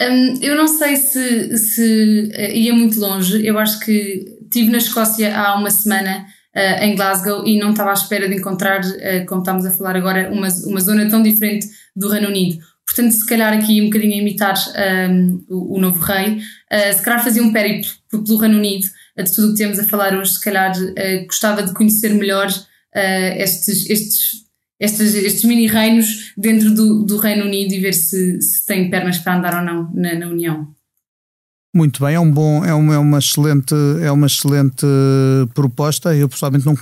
Hum, 0.01 0.39
eu 0.41 0.57
não 0.57 0.67
sei 0.67 0.97
se, 0.97 1.57
se 1.59 2.31
eh, 2.35 2.57
ia 2.59 2.75
muito 2.75 2.99
longe. 2.99 3.45
Eu 3.45 3.59
acho 3.59 3.79
que 3.81 4.25
estive 4.43 4.71
na 4.71 4.79
Escócia 4.79 5.37
há 5.39 5.57
uma 5.57 5.71
semana 5.71 6.25
eh, 6.55 6.87
em 6.87 6.95
Glasgow 6.97 7.47
e 7.47 7.59
não 7.59 7.71
estava 7.71 7.91
à 7.91 7.95
espera 7.95 8.29
de 8.29 8.35
encontrar, 8.37 8.81
eh, 9.01 9.21
como 9.27 9.43
estamos 9.43 9.65
a 9.67 9.71
falar 9.71 9.97
agora, 9.97 10.31
uma, 10.33 10.49
uma 10.67 10.81
zona 10.81 11.09
tão 11.09 11.23
diferente 11.23 11.67
do 11.95 12.09
Reino 12.09 12.29
Unido. 12.29 12.65
Portanto, 12.95 13.13
se 13.13 13.27
calhar 13.27 13.53
aqui 13.55 13.81
um 13.81 13.87
bocadinho 13.87 14.15
a 14.15 14.19
imitar 14.19 14.55
hum, 15.11 15.45
o, 15.49 15.77
o 15.77 15.81
novo 15.81 15.99
rei, 16.01 16.41
eh, 16.71 16.93
se 16.93 17.03
calhar 17.03 17.25
fazia 17.25 17.43
um 17.43 17.53
périplo 17.53 17.91
pelo 18.11 18.39
Reino 18.39 18.59
Unido, 18.59 18.87
eh, 19.17 19.23
de 19.23 19.35
tudo 19.35 19.49
o 19.49 19.51
que 19.53 19.59
temos 19.59 19.79
a 19.79 19.85
falar 19.85 20.15
hoje, 20.15 20.33
se 20.33 20.41
calhar 20.41 20.73
eh, 20.97 21.25
gostava 21.25 21.63
de 21.63 21.73
conhecer 21.73 22.13
melhor 22.15 22.49
eh, 22.95 23.43
estes, 23.43 23.89
estes 23.89 24.43
estes, 24.83 25.15
estes 25.15 25.45
mini-reinos 25.45 26.33
dentro 26.37 26.75
do, 26.75 27.05
do 27.05 27.17
Reino 27.17 27.45
Unido 27.45 27.73
e 27.73 27.79
ver 27.79 27.95
se, 27.95 28.41
se 28.43 28.67
tem 28.67 28.91
pernas 28.91 29.17
para 29.19 29.37
andar 29.37 29.55
ou 29.61 29.65
não 29.65 29.89
na, 29.95 30.15
na 30.19 30.27
União. 30.27 30.67
Muito 31.75 32.05
bem, 32.05 32.17
é 32.17 32.21
um 32.21 32.31
bom, 32.31 32.65
é 32.65 32.75
uma, 32.75 32.95
é 32.95 32.99
uma 32.99 33.19
excelente, 33.19 33.75
é 34.03 34.11
uma 34.11 34.27
excelente 34.27 34.85
eh, 34.85 35.47
proposta. 35.55 36.15
Eu 36.15 36.29
pessoalmente 36.29 36.67
não, 36.67 36.77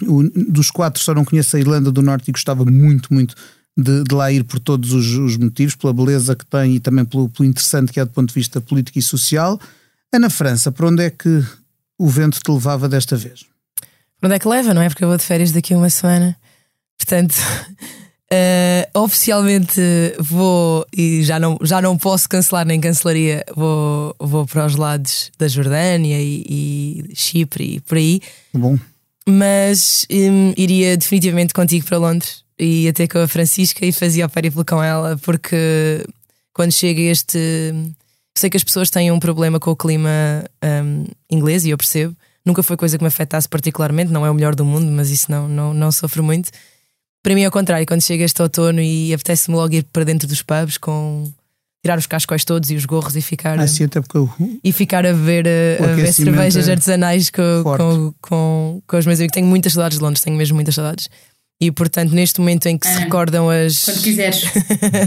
dos 0.48 0.70
quatro 0.70 1.00
só 1.00 1.14
não 1.14 1.24
conheço 1.24 1.56
a 1.56 1.60
Irlanda 1.60 1.92
do 1.92 2.02
Norte 2.02 2.28
e 2.28 2.32
gostava 2.32 2.64
muito, 2.64 3.12
muito 3.12 3.36
de, 3.76 4.04
de 4.04 4.14
lá 4.14 4.30
ir 4.30 4.44
por 4.44 4.58
todos 4.58 4.92
os, 4.92 5.06
os 5.14 5.36
motivos, 5.36 5.74
pela 5.74 5.92
beleza 5.92 6.34
que 6.36 6.44
tem 6.44 6.76
e 6.76 6.80
também 6.80 7.04
pelo, 7.04 7.28
pelo 7.28 7.48
interessante 7.48 7.92
que 7.92 8.00
é 8.00 8.04
do 8.04 8.10
ponto 8.10 8.28
de 8.28 8.34
vista 8.34 8.60
político 8.60 8.98
e 8.98 9.02
social. 9.02 9.58
Ana 10.12 10.28
França, 10.28 10.72
para 10.72 10.88
onde 10.88 11.04
é 11.04 11.10
que 11.10 11.44
o 11.98 12.08
vento 12.08 12.40
te 12.40 12.50
levava 12.50 12.88
desta 12.88 13.16
vez? 13.16 13.44
Para 14.18 14.28
onde 14.28 14.36
é 14.36 14.38
que 14.38 14.48
leva, 14.48 14.74
não 14.74 14.82
é? 14.82 14.88
Porque 14.88 15.04
eu 15.04 15.08
vou 15.08 15.16
de 15.16 15.24
férias 15.24 15.52
daqui 15.52 15.72
a 15.72 15.78
uma 15.78 15.88
semana. 15.88 16.36
Portanto, 16.98 17.34
eh, 18.30 18.88
oficialmente 18.94 19.80
vou 20.18 20.86
e 20.92 21.22
já 21.24 21.38
não, 21.38 21.58
já 21.62 21.80
não 21.80 21.96
posso 21.96 22.28
cancelar 22.28 22.66
nem 22.66 22.80
cancelaria. 22.80 23.44
Vou, 23.54 24.14
vou 24.18 24.46
para 24.46 24.66
os 24.66 24.76
lados 24.76 25.30
da 25.38 25.48
Jordânia 25.48 26.20
e, 26.20 26.44
e 27.10 27.14
Chipre 27.14 27.76
e 27.76 27.80
por 27.80 27.96
aí. 27.96 28.20
Bom, 28.52 28.78
Mas 29.26 30.06
hum, 30.10 30.52
iria 30.56 30.96
definitivamente 30.96 31.54
contigo 31.54 31.86
para 31.86 31.98
Londres. 31.98 32.44
Ia 32.62 32.92
ter 32.92 33.08
com 33.08 33.18
a 33.18 33.26
Francisca 33.26 33.86
e 33.86 33.92
fazia 33.92 34.26
o 34.26 34.28
périplo 34.28 34.64
com 34.64 34.82
ela, 34.82 35.16
porque 35.18 36.04
quando 36.52 36.72
chega 36.72 37.00
este. 37.00 37.38
Sei 38.36 38.48
que 38.48 38.56
as 38.56 38.64
pessoas 38.64 38.90
têm 38.90 39.10
um 39.10 39.18
problema 39.18 39.58
com 39.58 39.70
o 39.70 39.76
clima 39.76 40.44
hum, 40.62 41.04
inglês 41.30 41.64
e 41.64 41.70
eu 41.70 41.76
percebo. 41.76 42.14
Nunca 42.44 42.62
foi 42.62 42.76
coisa 42.76 42.96
que 42.96 43.04
me 43.04 43.08
afetasse 43.08 43.48
particularmente, 43.48 44.12
não 44.12 44.24
é 44.24 44.30
o 44.30 44.34
melhor 44.34 44.54
do 44.54 44.64
mundo, 44.64 44.90
mas 44.90 45.10
isso 45.10 45.30
não, 45.30 45.48
não, 45.48 45.74
não 45.74 45.92
sofro 45.92 46.22
muito. 46.22 46.50
Para 47.22 47.34
mim 47.34 47.42
é 47.42 47.48
o 47.48 47.50
contrário, 47.50 47.86
quando 47.86 48.02
chega 48.02 48.24
este 48.24 48.40
outono 48.40 48.80
e 48.80 49.12
apetece-me 49.12 49.56
logo 49.56 49.74
ir 49.74 49.84
para 49.84 50.04
dentro 50.04 50.26
dos 50.26 50.40
pubs 50.42 50.78
com 50.78 51.30
tirar 51.82 51.98
os 51.98 52.06
cascóis 52.06 52.44
todos 52.44 52.70
e 52.70 52.76
os 52.76 52.84
gorros 52.84 53.16
e 53.16 53.22
ficar 53.22 53.58
assim 53.58 53.84
até 53.84 54.00
porque 54.00 54.16
eu, 54.16 54.30
e 54.62 54.70
ficar 54.72 55.06
a 55.06 55.12
ver, 55.12 55.46
a, 55.48 55.84
a 55.84 55.94
ver 55.94 56.12
cervejas 56.12 56.68
é 56.68 56.72
artesanais 56.72 57.30
com, 57.30 57.62
com, 57.64 58.14
com, 58.20 58.82
com 58.86 58.96
os 58.96 59.06
meus 59.06 59.18
amigos. 59.18 59.34
Tenho 59.34 59.46
muitas 59.46 59.72
saudades 59.72 59.98
de 59.98 60.04
Londres, 60.04 60.22
tenho 60.22 60.36
mesmo 60.36 60.54
muitas 60.54 60.74
saudades. 60.74 61.08
E 61.60 61.70
portanto, 61.70 62.12
neste 62.12 62.40
momento 62.40 62.66
em 62.66 62.78
que 62.78 62.86
se 62.86 62.96
Ah. 62.96 63.00
recordam 63.00 63.50
as. 63.50 63.84
Quando 63.84 64.02
quiseres. 64.02 64.44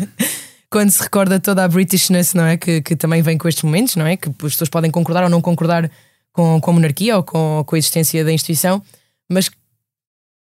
quando 0.70 0.90
se 0.92 1.02
recorda 1.02 1.40
toda 1.40 1.64
a 1.64 1.68
Britishness, 1.68 2.34
não 2.34 2.46
é? 2.46 2.58
Que, 2.58 2.82
que 2.82 2.96
também 2.96 3.22
vem 3.22 3.38
com 3.38 3.48
estes 3.48 3.64
momentos, 3.64 3.96
não 3.96 4.06
é? 4.06 4.18
Que 4.18 4.30
as 4.30 4.54
pessoas 4.54 4.70
podem 4.70 4.92
concordar 4.92 5.24
ou 5.24 5.30
não 5.30 5.42
concordar 5.42 5.90
com, 6.32 6.60
com 6.60 6.72
a 6.72 6.74
monarquia 6.74 7.16
ou 7.18 7.24
com, 7.24 7.64
com 7.66 7.76
a 7.76 7.78
existência 7.78 8.24
da 8.24 8.32
instituição, 8.32 8.82
mas 9.30 9.50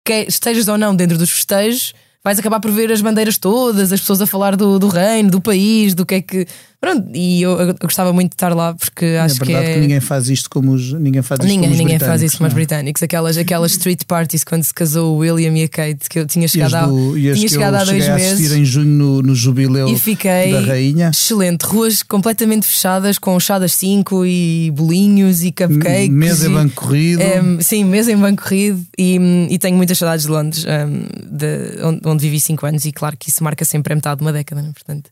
que 0.05 0.27
estejas 0.29 0.68
ou 0.68 0.79
não 0.79 0.94
dentro 0.97 1.18
dos 1.18 1.31
festejos, 1.31 1.94
vais 2.25 2.38
acabar 2.38 2.61
por 2.61 2.71
ver 2.71 2.90
as 2.92 3.01
bandeiras 3.01 3.37
todas, 3.38 3.92
as 3.92 4.01
pessoas 4.01 4.21
a 4.23 4.27
falar 4.27 4.57
do, 4.57 4.79
do 4.79 4.88
reino, 4.88 5.31
do 5.31 5.40
país, 5.40 5.94
do 5.94 6.05
que 6.07 6.14
é 6.16 6.23
que. 6.23 6.47
Pronto, 6.81 7.11
e 7.12 7.43
eu, 7.43 7.51
eu 7.61 7.75
gostava 7.83 8.12
muito 8.12 8.31
de 8.31 8.35
estar 8.37 8.55
lá 8.55 8.73
porque 8.73 9.05
acho 9.21 9.43
é 9.43 9.47
verdade 9.47 9.67
que, 9.67 9.75
que 9.75 9.81
ninguém 9.81 9.99
faz 10.01 10.29
isto 10.29 10.49
como 10.49 10.73
os 10.75 10.93
ninguém 10.93 11.23
faz 11.23 11.41
isto 11.41 11.49
ninguém, 11.49 11.62
como 11.62 11.73
os 11.73 11.79
ninguém 11.81 11.99
faz 11.99 12.23
isso 12.23 12.37
como 12.38 12.47
os 12.47 12.53
é? 12.53 12.55
britânicos. 12.55 13.03
Aquelas, 13.03 13.37
aquelas 13.37 13.73
street 13.73 14.03
parties 14.07 14.45
quando 14.45 14.62
se 14.62 14.73
casou 14.73 15.17
o 15.17 15.19
William 15.19 15.53
e 15.59 15.64
a 15.64 15.69
Kate, 15.69 16.09
que 16.09 16.21
eu 16.21 16.25
tinha 16.27 16.47
chegado, 16.47 16.77
há, 16.77 17.35
tinha 17.35 17.49
chegado 17.49 17.75
há 17.75 17.85
dois 17.85 18.09
assistir 18.09 18.43
meses. 18.43 18.53
em 18.53 18.64
junho 18.64 18.87
no, 18.91 19.23
no 19.23 19.35
jubileu 19.35 19.88
E 19.88 19.99
fiquei 19.99 20.53
da 20.53 20.61
rainha. 20.61 21.11
excelente. 21.12 21.62
Ruas 21.64 22.05
completamente 22.05 22.64
fechadas, 22.64 23.19
com 23.19 23.38
chá 23.41 23.59
das 23.59 23.73
5 23.73 24.25
e 24.25 24.71
bolinhos 24.73 25.43
e 25.43 25.51
cupcakes. 25.51 26.09
Mesa 26.11 26.47
em 26.47 26.53
banco 26.53 26.75
corrido. 26.77 27.23
Um, 27.43 27.61
sim, 27.61 27.83
mesa 27.85 28.12
em 28.12 28.17
banco 28.17 28.45
corrido 28.45 28.87
e, 28.97 29.19
e 29.51 29.59
tenho 29.59 29.77
muitas 29.77 29.99
saudades 29.99 30.27
de 30.27 30.31
Londres, 30.31 30.64
um, 30.64 31.37
de- 31.37 31.83
onde, 31.83 32.01
onde 32.05 32.23
vivi 32.23 32.38
5 32.38 32.64
anos, 32.67 32.85
e 32.85 32.93
claro 32.93 33.17
que 33.19 33.31
isso 33.31 33.43
marca 33.43 33.64
sempre 33.64 33.93
a 33.95 33.97
metade 33.97 34.19
de 34.19 34.25
uma 34.25 34.33
década, 34.33 34.62
né? 34.62 34.71
portanto. 34.73 35.11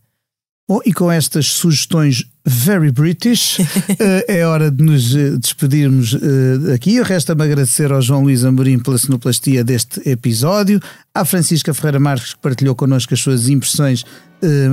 Bom, 0.69 0.81
e 0.85 0.93
com 0.93 1.13
estas 1.13 1.47
sugestões 1.47 2.25
very 2.45 2.91
British, 2.91 3.61
eh, 4.01 4.25
é 4.41 4.45
hora 4.45 4.69
de 4.69 4.83
nos 4.83 5.15
eh, 5.15 5.37
despedirmos 5.37 6.13
eh, 6.13 6.75
aqui. 6.75 7.01
Resta-me 7.01 7.45
agradecer 7.45 7.93
ao 7.93 8.03
João 8.03 8.25
Luís 8.25 8.45
Amorim 8.45 8.81
pela 8.81 8.99
sonoplastia 8.99 9.63
deste 9.63 10.01
episódio, 10.09 10.81
à 11.15 11.25
Francisca 11.25 11.73
Ferreira 11.73 12.01
Marques, 12.01 12.35
que 12.35 12.41
partilhou 12.41 12.75
connosco 12.75 13.15
as 13.15 13.21
suas 13.21 13.49
impressões 13.49 14.05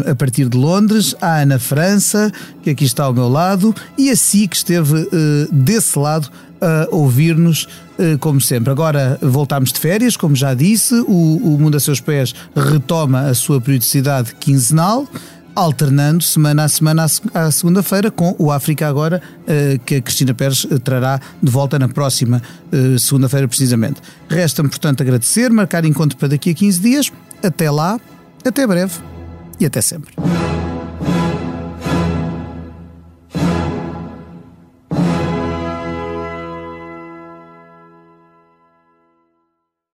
a 0.06 0.13
partir 0.13 0.49
de 0.49 0.58
Londres, 0.58 1.15
à 1.21 1.41
Ana 1.41 1.58
França, 1.58 2.29
que 2.62 2.71
aqui 2.71 2.84
está 2.84 3.06
ao 3.06 3.13
meu 3.13 3.29
lado, 3.29 3.73
e 3.97 4.10
a 4.10 4.15
si, 4.15 4.45
que 4.45 4.58
esteve 4.58 5.08
desse 5.49 5.97
lado 5.97 6.29
a 6.60 6.93
ouvir-nos, 6.93 7.65
como 8.19 8.41
sempre. 8.41 8.71
Agora 8.71 9.17
voltamos 9.21 9.71
de 9.71 9.79
férias, 9.79 10.17
como 10.17 10.36
já 10.36 10.53
disse, 10.53 10.93
o, 11.08 11.38
o 11.38 11.58
Mundo 11.58 11.77
a 11.77 11.79
Seus 11.79 12.01
Pés 12.01 12.36
retoma 12.53 13.21
a 13.21 13.34
sua 13.34 13.62
periodicidade 13.62 14.36
quinzenal 14.36 15.08
alternando 15.55 16.23
semana 16.23 16.63
a 16.63 16.67
semana 16.69 17.03
à 17.03 17.07
se- 17.07 17.21
à 17.33 17.51
segunda-feira 17.51 18.09
com 18.11 18.35
o 18.39 18.51
África 18.51 18.87
Agora, 18.87 19.21
eh, 19.47 19.79
que 19.85 19.95
a 19.95 20.01
Cristina 20.01 20.33
Pérez 20.33 20.65
eh, 20.69 20.77
trará 20.79 21.19
de 21.41 21.51
volta 21.51 21.77
na 21.79 21.87
próxima 21.87 22.41
eh, 22.71 22.97
segunda-feira, 22.97 23.47
precisamente. 23.47 24.01
Resta-me, 24.29 24.69
portanto, 24.69 25.01
agradecer, 25.01 25.49
marcar 25.51 25.85
encontro 25.85 26.17
para 26.17 26.29
daqui 26.29 26.49
a 26.51 26.53
15 26.53 26.79
dias. 26.79 27.11
Até 27.43 27.69
lá, 27.69 27.99
até 28.45 28.65
breve 28.65 28.93
e 29.59 29.65
até 29.65 29.81
sempre. 29.81 30.13